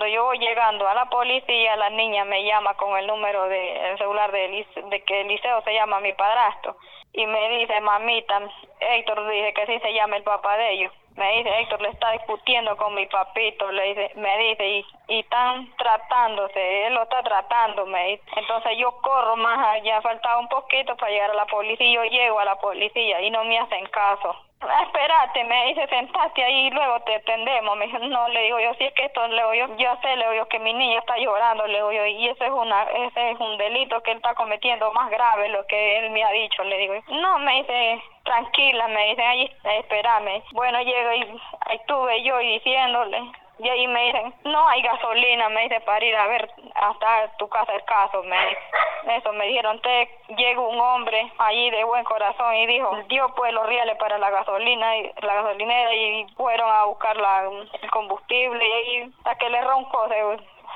Cuando 0.00 0.16
yo 0.16 0.24
voy 0.24 0.38
llegando 0.38 0.88
a 0.88 0.94
la 0.94 1.04
policía, 1.10 1.76
la 1.76 1.90
niña 1.90 2.24
me 2.24 2.42
llama 2.42 2.72
con 2.78 2.96
el 2.96 3.06
número 3.06 3.46
de 3.48 3.96
celular 3.98 4.32
de, 4.32 4.66
de 4.86 5.04
que 5.04 5.20
el 5.20 5.28
liceo 5.28 5.60
se 5.60 5.74
llama 5.74 6.00
mi 6.00 6.14
padrastro 6.14 6.74
y 7.12 7.26
me 7.26 7.58
dice, 7.58 7.78
mamita, 7.82 8.40
Héctor 8.80 9.28
dice 9.28 9.52
que 9.52 9.66
sí 9.66 9.78
se 9.80 9.92
llama 9.92 10.16
el 10.16 10.22
papá 10.22 10.56
de 10.56 10.70
ellos. 10.70 10.92
Me 11.16 11.36
dice, 11.36 11.50
Héctor 11.60 11.82
le 11.82 11.90
está 11.90 12.12
discutiendo 12.12 12.78
con 12.78 12.94
mi 12.94 13.04
papito, 13.08 13.70
le 13.70 13.88
dice, 13.88 14.12
me 14.14 14.38
dice, 14.38 14.66
y, 14.66 14.86
y 15.08 15.20
están 15.20 15.70
tratándose, 15.76 16.86
él 16.86 16.94
lo 16.94 17.02
está 17.02 17.22
tratando, 17.22 17.84
me 17.84 18.02
dice. 18.06 18.22
Entonces 18.36 18.78
yo 18.78 18.92
corro 19.02 19.36
más 19.36 19.58
allá, 19.66 20.00
faltaba 20.00 20.38
un 20.38 20.48
poquito 20.48 20.96
para 20.96 21.12
llegar 21.12 21.32
a 21.32 21.34
la 21.34 21.44
policía, 21.44 21.86
y 21.86 21.92
yo 21.92 22.04
llego 22.04 22.40
a 22.40 22.46
la 22.46 22.56
policía 22.58 23.20
y 23.20 23.28
no 23.28 23.44
me 23.44 23.58
hacen 23.58 23.84
caso. 23.88 24.34
Ah, 24.62 24.82
espérate, 24.82 25.42
me 25.44 25.66
dice, 25.68 25.86
sentate 25.88 26.44
ahí 26.44 26.66
y 26.66 26.70
luego 26.70 27.00
te 27.00 27.14
atendemos. 27.14 27.76
Me 27.78 27.86
dice, 27.86 27.98
no, 27.98 28.28
le 28.28 28.42
digo 28.42 28.60
yo, 28.60 28.74
si 28.74 28.84
es 28.84 28.92
que 28.92 29.06
esto, 29.06 29.26
le 29.28 29.36
digo 29.36 29.54
yo, 29.54 29.76
yo 29.76 29.96
sé, 30.02 30.16
le 30.16 30.30
digo 30.32 30.46
que 30.48 30.58
mi 30.58 30.74
niña 30.74 30.98
está 30.98 31.16
llorando, 31.16 31.66
le 31.66 31.78
digo 31.78 32.06
y 32.06 32.28
ese 32.28 32.44
es, 32.44 32.52
una, 32.52 32.82
ese 32.82 33.30
es 33.30 33.40
un 33.40 33.56
delito 33.56 34.02
que 34.02 34.10
él 34.10 34.18
está 34.18 34.34
cometiendo 34.34 34.92
más 34.92 35.10
grave, 35.10 35.48
lo 35.48 35.66
que 35.66 35.98
él 36.00 36.10
me 36.10 36.22
ha 36.22 36.30
dicho, 36.30 36.62
le 36.64 36.76
digo 36.76 36.94
yo. 36.94 37.14
No, 37.16 37.38
me 37.38 37.62
dice, 37.62 38.02
tranquila, 38.24 38.86
me 38.88 39.08
dice, 39.08 39.22
ahí, 39.22 39.50
espérame. 39.64 40.42
Bueno, 40.52 40.82
llego 40.82 41.12
y 41.14 41.40
ahí 41.66 41.76
estuve 41.76 42.22
yo 42.22 42.36
diciéndole, 42.38 43.32
y 43.62 43.68
ahí 43.68 43.86
me 43.88 44.06
dicen, 44.06 44.34
no 44.44 44.68
hay 44.68 44.82
gasolina, 44.82 45.48
me 45.50 45.62
dice, 45.62 45.80
para 45.80 46.04
ir 46.04 46.16
a 46.16 46.26
ver 46.26 46.50
hasta 46.74 47.36
tu 47.36 47.48
casa 47.48 47.74
el 47.74 47.84
caso, 47.84 48.22
me 48.22 49.16
Eso 49.16 49.32
me 49.32 49.46
dijeron, 49.46 49.80
te 49.80 50.08
llega 50.36 50.60
un 50.60 50.80
hombre 50.80 51.30
allí 51.38 51.70
de 51.70 51.84
buen 51.84 52.04
corazón 52.04 52.54
y 52.54 52.66
dijo, 52.66 52.96
dio 53.08 53.28
pues 53.34 53.52
los 53.52 53.66
reales 53.66 53.96
para 53.96 54.18
la 54.18 54.30
gasolina, 54.30 54.96
y 54.96 55.12
la 55.20 55.34
gasolinera 55.34 55.94
y 55.94 56.26
fueron 56.36 56.70
a 56.70 56.84
buscar 56.84 57.16
la, 57.16 57.50
el 57.82 57.90
combustible 57.90 58.66
y 58.66 58.72
ahí 58.72 59.12
hasta 59.18 59.34
que 59.36 59.50
le 59.50 59.60
roncó, 59.62 60.08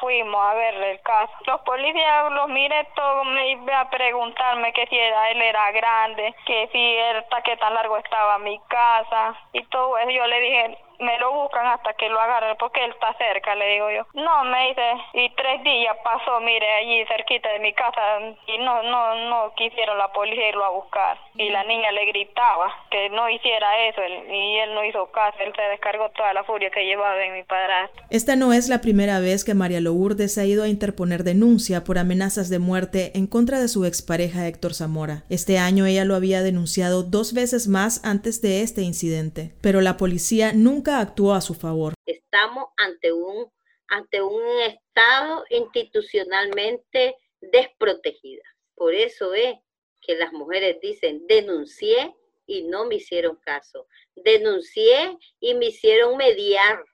fuimos 0.01 0.41
a 0.45 0.55
verle 0.55 0.93
el 0.93 1.01
caso. 1.01 1.33
Los 1.47 1.61
policías 1.63 2.31
los 2.33 2.49
miré 2.49 2.85
todo, 2.95 3.25
me 3.25 3.49
iba 3.53 3.81
a 3.81 3.91
preguntarme 3.91 4.73
que 4.73 4.87
si 4.87 4.99
era, 4.99 5.31
él 5.31 5.41
era 5.41 5.71
grande, 5.73 6.35
que 6.45 6.69
si 6.73 6.97
él, 6.97 7.25
qué 7.45 7.57
tan 7.57 7.75
largo 7.75 7.97
estaba 7.97 8.39
mi 8.39 8.59
casa 8.69 9.35
y 9.53 9.63
todo 9.65 9.97
eso. 9.99 10.11
Yo 10.11 10.27
le 10.27 10.41
dije, 10.41 10.79
me 11.01 11.19
lo 11.19 11.33
buscan 11.33 11.67
hasta 11.67 11.93
que 11.95 12.09
lo 12.09 12.21
agarren 12.21 12.57
porque 12.59 12.85
él 12.85 12.91
está 12.91 13.15
cerca, 13.19 13.55
le 13.55 13.75
digo 13.75 13.91
yo. 13.91 14.07
No, 14.15 14.45
me 14.45 14.69
dice, 14.69 14.83
y 15.15 15.31
tres 15.31 15.63
días 15.63 15.97
pasó, 16.03 16.41
mire, 16.41 16.69
allí 16.75 17.05
cerquita 17.07 17.51
de 17.53 17.59
mi 17.61 17.73
casa 17.73 18.01
y 18.47 18.59
no, 18.59 18.83
no, 18.83 19.15
no 19.29 19.53
quisieron 19.57 19.99
la 19.99 20.13
policía 20.13 20.49
irlo 20.49 20.65
a 20.65 20.71
buscar. 20.71 21.19
Y 21.37 21.51
la 21.51 21.65
niña 21.65 21.91
le 21.93 22.07
gritaba 22.07 22.73
que 22.91 23.11
no 23.11 23.29
hiciera 23.29 23.87
eso 23.87 24.01
y 24.31 24.59
él 24.59 24.75
no 24.75 24.85
hizo 24.85 25.11
caso, 25.11 25.39
él 25.41 25.53
se 25.55 25.63
descargó 25.63 26.11
toda 26.11 26.33
la 26.33 26.45
furia 26.45 26.71
que 26.71 26.85
llevaba 26.85 27.23
en 27.25 27.35
mi 27.35 27.43
padrastro. 27.43 28.05
Esta 28.11 28.37
no 28.37 28.53
es 28.53 28.69
la 28.69 28.81
primera 28.81 29.19
vez 29.21 29.45
que 29.45 29.55
María 29.55 29.81
Lourdes 29.81 30.39
ha 30.39 30.45
ido 30.45 30.65
a 30.65 30.69
interponer 30.69 31.25
denuncia 31.25 31.85
por 31.85 31.99
amenazas 31.99 32.49
de 32.51 32.59
muerte 32.59 33.13
en 33.15 33.27
contra 33.27 33.61
de 33.61 33.69
su 33.69 33.85
expareja 33.85 34.47
Héctor 34.47 34.75
Zamora. 34.75 35.25
Este 35.29 35.59
año 35.59 35.87
ella 35.87 36.05
lo 36.05 36.15
había 36.15 36.43
denunciado 36.43 37.03
dos 37.03 37.35
veces 37.35 37.69
más 37.69 38.05
antes 38.05 38.41
de 38.43 38.63
este 38.63 38.83
incidente, 38.83 39.53
pero 39.61 39.81
la 39.81 39.97
policía 39.97 40.53
nunca 40.55 40.84
nunca 40.85 41.01
actuó 41.01 41.33
a 41.33 41.41
su 41.41 41.55
favor. 41.55 41.95
Estamos 42.05 42.67
ante 42.77 43.11
un, 43.11 43.51
ante 43.89 44.21
un 44.21 44.43
Estado 44.61 45.45
institucionalmente 45.49 47.17
desprotegido. 47.41 48.43
Por 48.75 48.93
eso 48.93 49.33
es 49.33 49.55
que 50.03 50.15
las 50.15 50.33
mujeres 50.33 50.77
dicen, 50.83 51.27
denuncié 51.27 52.15
y 52.47 52.65
no 52.65 52.85
me 52.85 52.97
hicieron 52.97 53.37
caso. 53.37 53.87
Denuncié 54.15 55.17
y 55.41 55.55
me 55.55 55.67
hicieron 55.67 56.19
mediar, 56.19 56.85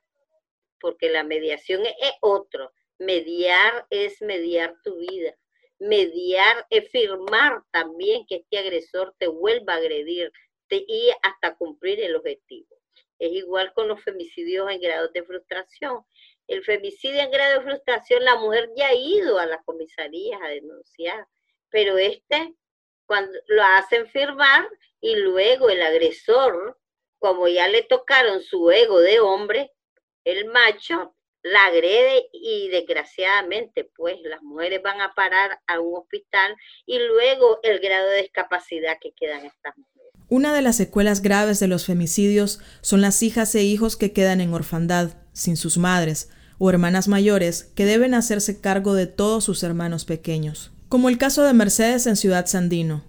porque 0.79 1.11
la 1.11 1.25
mediación 1.25 1.85
es 1.85 2.13
otro. 2.21 2.71
Mediar 2.99 3.87
es 3.91 4.23
mediar 4.23 4.77
tu 4.85 4.99
vida. 4.99 5.35
Mediar 5.81 6.65
es 6.71 6.89
firmar 6.91 7.65
también 7.73 8.25
que 8.29 8.37
este 8.37 8.59
agresor 8.59 9.15
te 9.19 9.27
vuelva 9.27 9.75
a 9.75 9.79
agredir 9.79 10.31
y 10.71 11.11
hasta 11.23 11.57
cumplir 11.57 12.01
el 12.01 12.15
objetivo. 12.15 12.80
Es 13.21 13.31
igual 13.33 13.73
con 13.75 13.87
los 13.87 14.03
femicidios 14.03 14.69
en 14.71 14.81
grado 14.81 15.09
de 15.09 15.23
frustración. 15.23 16.05
El 16.49 16.65
femicidio 16.65 17.21
en 17.21 17.31
grado 17.31 17.61
de 17.61 17.67
frustración, 17.67 18.25
la 18.25 18.37
mujer 18.37 18.71
ya 18.75 18.89
ha 18.89 18.95
ido 18.95 19.39
a 19.39 19.47
las 19.47 19.63
comisarías 19.65 20.41
a 20.43 20.49
denunciar, 20.49 21.29
pero 21.69 21.99
este, 21.99 22.55
cuando 23.07 23.39
lo 23.47 23.63
hacen 23.63 24.09
firmar 24.09 24.69
y 25.01 25.17
luego 25.17 25.69
el 25.69 25.83
agresor, 25.83 26.79
como 27.19 27.47
ya 27.47 27.69
le 27.69 27.83
tocaron 27.83 28.43
su 28.43 28.71
ego 28.71 28.99
de 29.01 29.21
hombre, 29.21 29.71
el 30.25 30.47
macho 30.47 31.15
la 31.43 31.67
agrede 31.67 32.29
y 32.33 32.69
desgraciadamente 32.69 33.85
pues 33.85 34.21
las 34.23 34.43
mujeres 34.43 34.83
van 34.83 35.01
a 35.03 35.15
parar 35.15 35.61
a 35.67 35.79
un 35.79 35.99
hospital 35.99 36.57
y 36.87 36.99
luego 36.99 37.61
el 37.63 37.81
grado 37.81 38.09
de 38.09 38.23
discapacidad 38.23 38.99
que 38.99 39.13
quedan 39.13 39.45
estas 39.45 39.77
mujeres. 39.77 40.00
Una 40.31 40.55
de 40.55 40.63
las 40.63 40.77
secuelas 40.77 41.23
graves 41.23 41.59
de 41.59 41.67
los 41.67 41.85
femicidios 41.85 42.61
son 42.83 43.01
las 43.01 43.21
hijas 43.25 43.53
e 43.57 43.65
hijos 43.65 43.97
que 43.97 44.13
quedan 44.13 44.41
en 44.41 44.55
orfandad, 44.55 45.11
sin 45.33 45.57
sus 45.57 45.77
madres, 45.77 46.29
o 46.59 46.71
hermanas 46.71 47.09
mayores 47.09 47.67
que 47.75 47.85
deben 47.85 48.15
hacerse 48.15 48.61
cargo 48.61 48.95
de 48.95 49.09
todos 49.09 49.43
sus 49.43 49.65
hermanos 49.65 50.05
pequeños. 50.05 50.71
Como 50.89 51.09
el 51.09 51.19
caso 51.19 51.43
de 51.43 51.53
Mercedes 51.53 52.07
en 52.07 52.15
Ciudad 52.15 52.47
Sandino. 52.47 53.03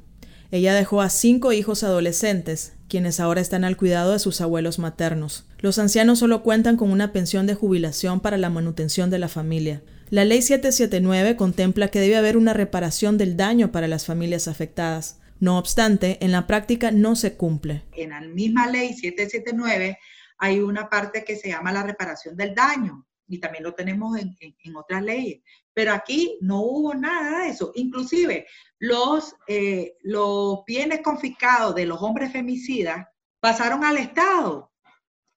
Ella 0.49 0.73
dejó 0.73 0.99
a 0.99 1.11
cinco 1.11 1.53
hijos 1.53 1.83
adolescentes, 1.83 2.73
quienes 2.89 3.19
ahora 3.19 3.39
están 3.39 3.65
al 3.65 3.77
cuidado 3.77 4.13
de 4.13 4.19
sus 4.19 4.41
abuelos 4.41 4.79
maternos. 4.79 5.45
Los 5.59 5.77
ancianos 5.77 6.17
solo 6.17 6.41
cuentan 6.41 6.75
con 6.75 6.89
una 6.89 7.13
pensión 7.13 7.45
de 7.45 7.53
jubilación 7.53 8.19
para 8.19 8.39
la 8.39 8.49
manutención 8.49 9.11
de 9.11 9.19
la 9.19 9.27
familia. 9.27 9.83
La 10.09 10.25
Ley 10.25 10.41
779 10.41 11.35
contempla 11.35 11.89
que 11.89 11.99
debe 11.99 12.17
haber 12.17 12.35
una 12.35 12.53
reparación 12.53 13.19
del 13.19 13.37
daño 13.37 13.71
para 13.71 13.87
las 13.87 14.07
familias 14.07 14.47
afectadas. 14.47 15.20
No 15.41 15.57
obstante, 15.57 16.23
en 16.23 16.31
la 16.31 16.45
práctica 16.45 16.91
no 16.91 17.15
se 17.15 17.35
cumple. 17.35 17.83
En 17.93 18.11
la 18.11 18.21
misma 18.21 18.67
Ley 18.67 18.93
779 18.93 19.97
hay 20.37 20.59
una 20.59 20.87
parte 20.87 21.23
que 21.23 21.35
se 21.35 21.49
llama 21.49 21.71
la 21.71 21.81
reparación 21.81 22.37
del 22.37 22.53
daño 22.53 23.07
y 23.27 23.39
también 23.39 23.63
lo 23.63 23.73
tenemos 23.73 24.19
en, 24.19 24.75
otras 24.75 25.01
leyes. 25.01 25.41
Pero 25.73 25.93
aquí 25.93 26.37
no 26.41 26.61
hubo 26.61 26.93
nada 26.93 27.39
de 27.39 27.49
eso. 27.49 27.71
Inclusive 27.73 28.45
los, 28.77 29.33
eh, 29.47 29.97
los 30.01 30.63
bienes 30.67 31.01
confiscados 31.01 31.73
de 31.73 31.87
los 31.87 31.99
hombres 32.03 32.31
femicidas 32.31 33.07
pasaron 33.39 33.83
al 33.83 33.97
Estado 33.97 34.71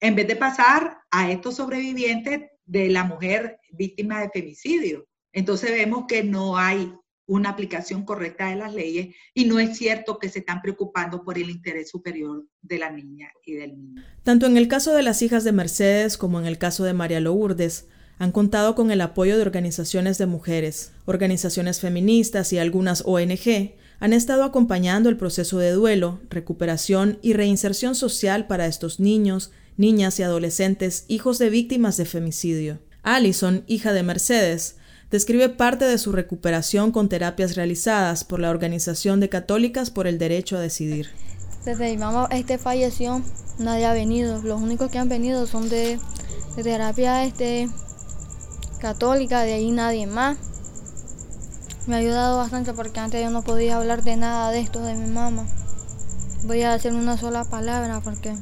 en 0.00 0.16
vez 0.16 0.28
de 0.28 0.36
pasar 0.36 0.98
a 1.10 1.30
estos 1.30 1.56
sobrevivientes 1.56 2.50
de 2.66 2.90
la 2.90 3.04
mujer 3.04 3.58
víctima 3.70 4.20
de 4.20 4.28
femicidio. 4.28 5.06
Entonces 5.32 5.70
vemos 5.70 6.04
que 6.06 6.22
no 6.22 6.58
hay 6.58 6.92
una 7.26 7.50
aplicación 7.50 8.04
correcta 8.04 8.50
de 8.50 8.56
las 8.56 8.74
leyes 8.74 9.14
y 9.32 9.46
no 9.46 9.58
es 9.58 9.76
cierto 9.76 10.18
que 10.18 10.28
se 10.28 10.40
están 10.40 10.60
preocupando 10.60 11.24
por 11.24 11.38
el 11.38 11.50
interés 11.50 11.90
superior 11.90 12.44
de 12.62 12.78
la 12.78 12.90
niña 12.90 13.30
y 13.44 13.54
del 13.54 13.76
niño. 13.76 14.02
Tanto 14.22 14.46
en 14.46 14.56
el 14.56 14.68
caso 14.68 14.92
de 14.92 15.02
las 15.02 15.22
hijas 15.22 15.44
de 15.44 15.52
Mercedes 15.52 16.18
como 16.18 16.38
en 16.38 16.46
el 16.46 16.58
caso 16.58 16.84
de 16.84 16.92
María 16.92 17.20
Lourdes, 17.20 17.88
han 18.18 18.30
contado 18.30 18.74
con 18.74 18.90
el 18.90 19.00
apoyo 19.00 19.36
de 19.36 19.42
organizaciones 19.42 20.18
de 20.18 20.26
mujeres, 20.26 20.92
organizaciones 21.04 21.80
feministas 21.80 22.52
y 22.52 22.58
algunas 22.58 23.02
ONG 23.06 23.74
han 23.98 24.12
estado 24.12 24.44
acompañando 24.44 25.08
el 25.08 25.16
proceso 25.16 25.58
de 25.58 25.72
duelo, 25.72 26.20
recuperación 26.30 27.18
y 27.22 27.32
reinserción 27.32 27.94
social 27.94 28.46
para 28.46 28.66
estos 28.66 29.00
niños, 29.00 29.50
niñas 29.76 30.18
y 30.20 30.22
adolescentes 30.22 31.04
hijos 31.08 31.38
de 31.38 31.50
víctimas 31.50 31.96
de 31.96 32.04
femicidio. 32.04 32.80
Allison, 33.02 33.64
hija 33.66 33.92
de 33.92 34.02
Mercedes, 34.02 34.76
describe 35.10 35.48
parte 35.48 35.84
de 35.84 35.98
su 35.98 36.12
recuperación 36.12 36.92
con 36.92 37.08
terapias 37.08 37.56
realizadas 37.56 38.24
por 38.24 38.40
la 38.40 38.50
Organización 38.50 39.20
de 39.20 39.28
Católicas 39.28 39.90
por 39.90 40.06
el 40.06 40.18
Derecho 40.18 40.56
a 40.56 40.60
Decidir. 40.60 41.08
Desde 41.64 41.90
mi 41.90 41.96
mamá 41.96 42.28
este 42.30 42.58
falleció, 42.58 43.22
nadie 43.58 43.86
ha 43.86 43.94
venido. 43.94 44.42
Los 44.42 44.60
únicos 44.60 44.90
que 44.90 44.98
han 44.98 45.08
venido 45.08 45.46
son 45.46 45.68
de, 45.68 45.98
terapia 46.62 47.24
este, 47.24 47.70
católica, 48.80 49.42
de 49.42 49.54
ahí 49.54 49.70
nadie 49.70 50.06
más. 50.06 50.36
Me 51.86 51.96
ha 51.96 51.98
ayudado 51.98 52.38
bastante 52.38 52.72
porque 52.72 53.00
antes 53.00 53.22
yo 53.22 53.30
no 53.30 53.42
podía 53.42 53.76
hablar 53.76 54.02
de 54.02 54.16
nada 54.16 54.50
de 54.50 54.60
esto 54.60 54.82
de 54.82 54.94
mi 54.94 55.10
mamá. 55.10 55.46
Voy 56.44 56.62
a 56.62 56.74
hacer 56.74 56.92
una 56.92 57.16
sola 57.16 57.44
palabra 57.44 58.00
porque... 58.02 58.34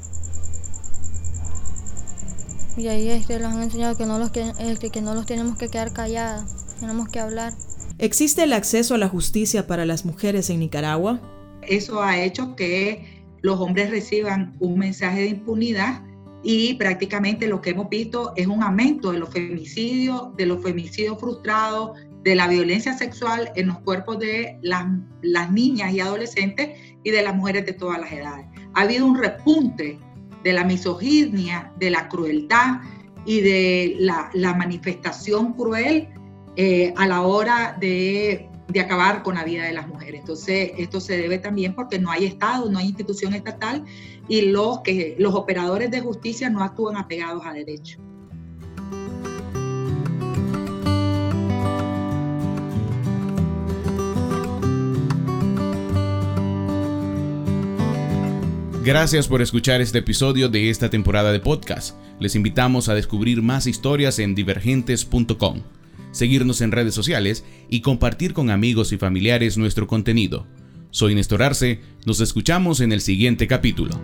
Y 2.77 2.89
ahí 2.89 3.11
este, 3.11 3.39
les 3.39 3.47
han 3.47 3.63
enseñado 3.63 3.97
que 3.97 4.07
no, 4.07 4.19
los, 4.19 4.31
que, 4.31 4.53
este, 4.61 4.91
que 4.91 5.03
no 5.03 5.15
los 5.15 5.27
tenemos 5.27 5.59
que 5.59 5.69
quedar 5.69 5.93
calladas, 5.93 6.77
tenemos 6.81 7.09
que 7.09 7.21
hablar. 7.21 7.53
¿Existe 7.99 8.45
el 8.45 8.53
acceso 8.53 8.95
a 8.95 8.99
la 8.99 9.09
justicia 9.09 9.67
para 9.67 9.85
las 9.85 10.05
mujeres 10.05 10.49
en 10.51 10.61
Nicaragua? 10.61 11.21
Eso 11.63 12.03
ha 12.03 12.19
hecho 12.19 12.57
que 12.57 13.25
los 13.43 13.61
hombres 13.61 13.91
reciban 13.91 14.57
un 14.59 14.79
mensaje 14.79 15.21
de 15.21 15.29
impunidad 15.29 16.03
y 16.43 16.75
prácticamente 16.75 17.47
lo 17.47 17.61
que 17.61 17.71
hemos 17.71 17.89
visto 17.89 18.33
es 18.37 18.47
un 18.47 18.63
aumento 18.63 19.13
de 19.13 19.19
los 19.19 19.31
femicidios, 19.31 20.35
de 20.37 20.47
los 20.47 20.63
femicidios 20.63 21.19
frustrados, 21.21 21.99
de 22.23 22.35
la 22.35 22.49
violencia 22.49 22.97
sexual 22.97 23.51
en 23.55 23.69
los 23.69 23.79
cuerpos 23.81 24.19
de 24.19 24.59
las, 24.63 24.87
las 25.23 25.51
niñas 25.51 25.93
y 25.93 26.01
adolescentes 26.01 26.71
y 27.05 27.11
de 27.11 27.23
las 27.23 27.35
mujeres 27.35 27.67
de 27.67 27.73
todas 27.73 28.01
las 28.01 28.13
edades. 28.13 28.47
Ha 28.75 28.83
habido 28.83 29.07
un 29.07 29.19
repunte 29.19 29.99
de 30.43 30.53
la 30.53 30.65
misoginia, 30.65 31.73
de 31.79 31.91
la 31.91 32.09
crueldad 32.09 32.81
y 33.25 33.41
de 33.41 33.97
la, 33.99 34.55
manifestación 34.55 35.53
cruel 35.55 36.09
eh, 36.57 36.93
a 36.97 37.07
la 37.07 37.23
hora 37.23 37.77
de, 37.81 38.49
de, 38.69 38.81
acabar 38.81 39.23
con 39.23 39.37
la 39.37 39.45
vida 39.45 39.65
de 39.65 39.73
las 39.73 39.87
mujeres. 39.87 40.21
Entonces, 40.21 40.73
esto 40.77 41.01
se 41.01 41.17
debe 41.17 41.39
también 41.39 41.75
porque 41.75 41.99
no 41.99 42.11
hay 42.11 42.25
Estado, 42.25 42.71
no 42.71 42.79
hay 42.79 42.87
institución 42.87 43.35
estatal 43.35 43.85
y 44.29 44.43
los, 44.43 44.81
que, 44.81 45.17
los 45.19 45.35
operadores 45.35 45.91
de 45.91 46.01
justicia 46.01 46.51
no 46.51 46.63
actúan 46.63 46.97
apegados 46.97 47.45
a 47.47 47.53
derecho. 47.53 48.01
Gracias 58.85 59.29
por 59.29 59.43
escuchar 59.43 59.81
este 59.81 59.99
episodio 59.99 60.49
de 60.49 60.69
esta 60.69 60.91
temporada 60.91 61.31
de 61.31 61.39
podcast. 61.39 61.97
Les 62.19 62.35
invitamos 62.35 62.89
a 62.89 62.97
descubrir 62.97 63.41
más 63.41 63.69
historias 63.69 64.19
en 64.19 64.35
divergentes.com, 64.35 65.63
seguirnos 66.11 66.61
en 66.63 66.73
redes 66.73 66.93
sociales 66.93 67.45
y 67.69 67.81
compartir 67.81 68.33
con 68.33 68.51
amigos 68.51 68.91
y 68.91 68.99
familiares 68.99 69.57
nuestro 69.57 69.87
contenido. 69.87 70.49
Soy 70.91 71.15
Néstor 71.15 71.45
Arce, 71.45 71.81
nos 72.07 72.21
escuchamos 72.21 72.81
en 72.81 72.91
el 72.91 73.01
siguiente 73.01 73.47
capítulo. 73.47 74.01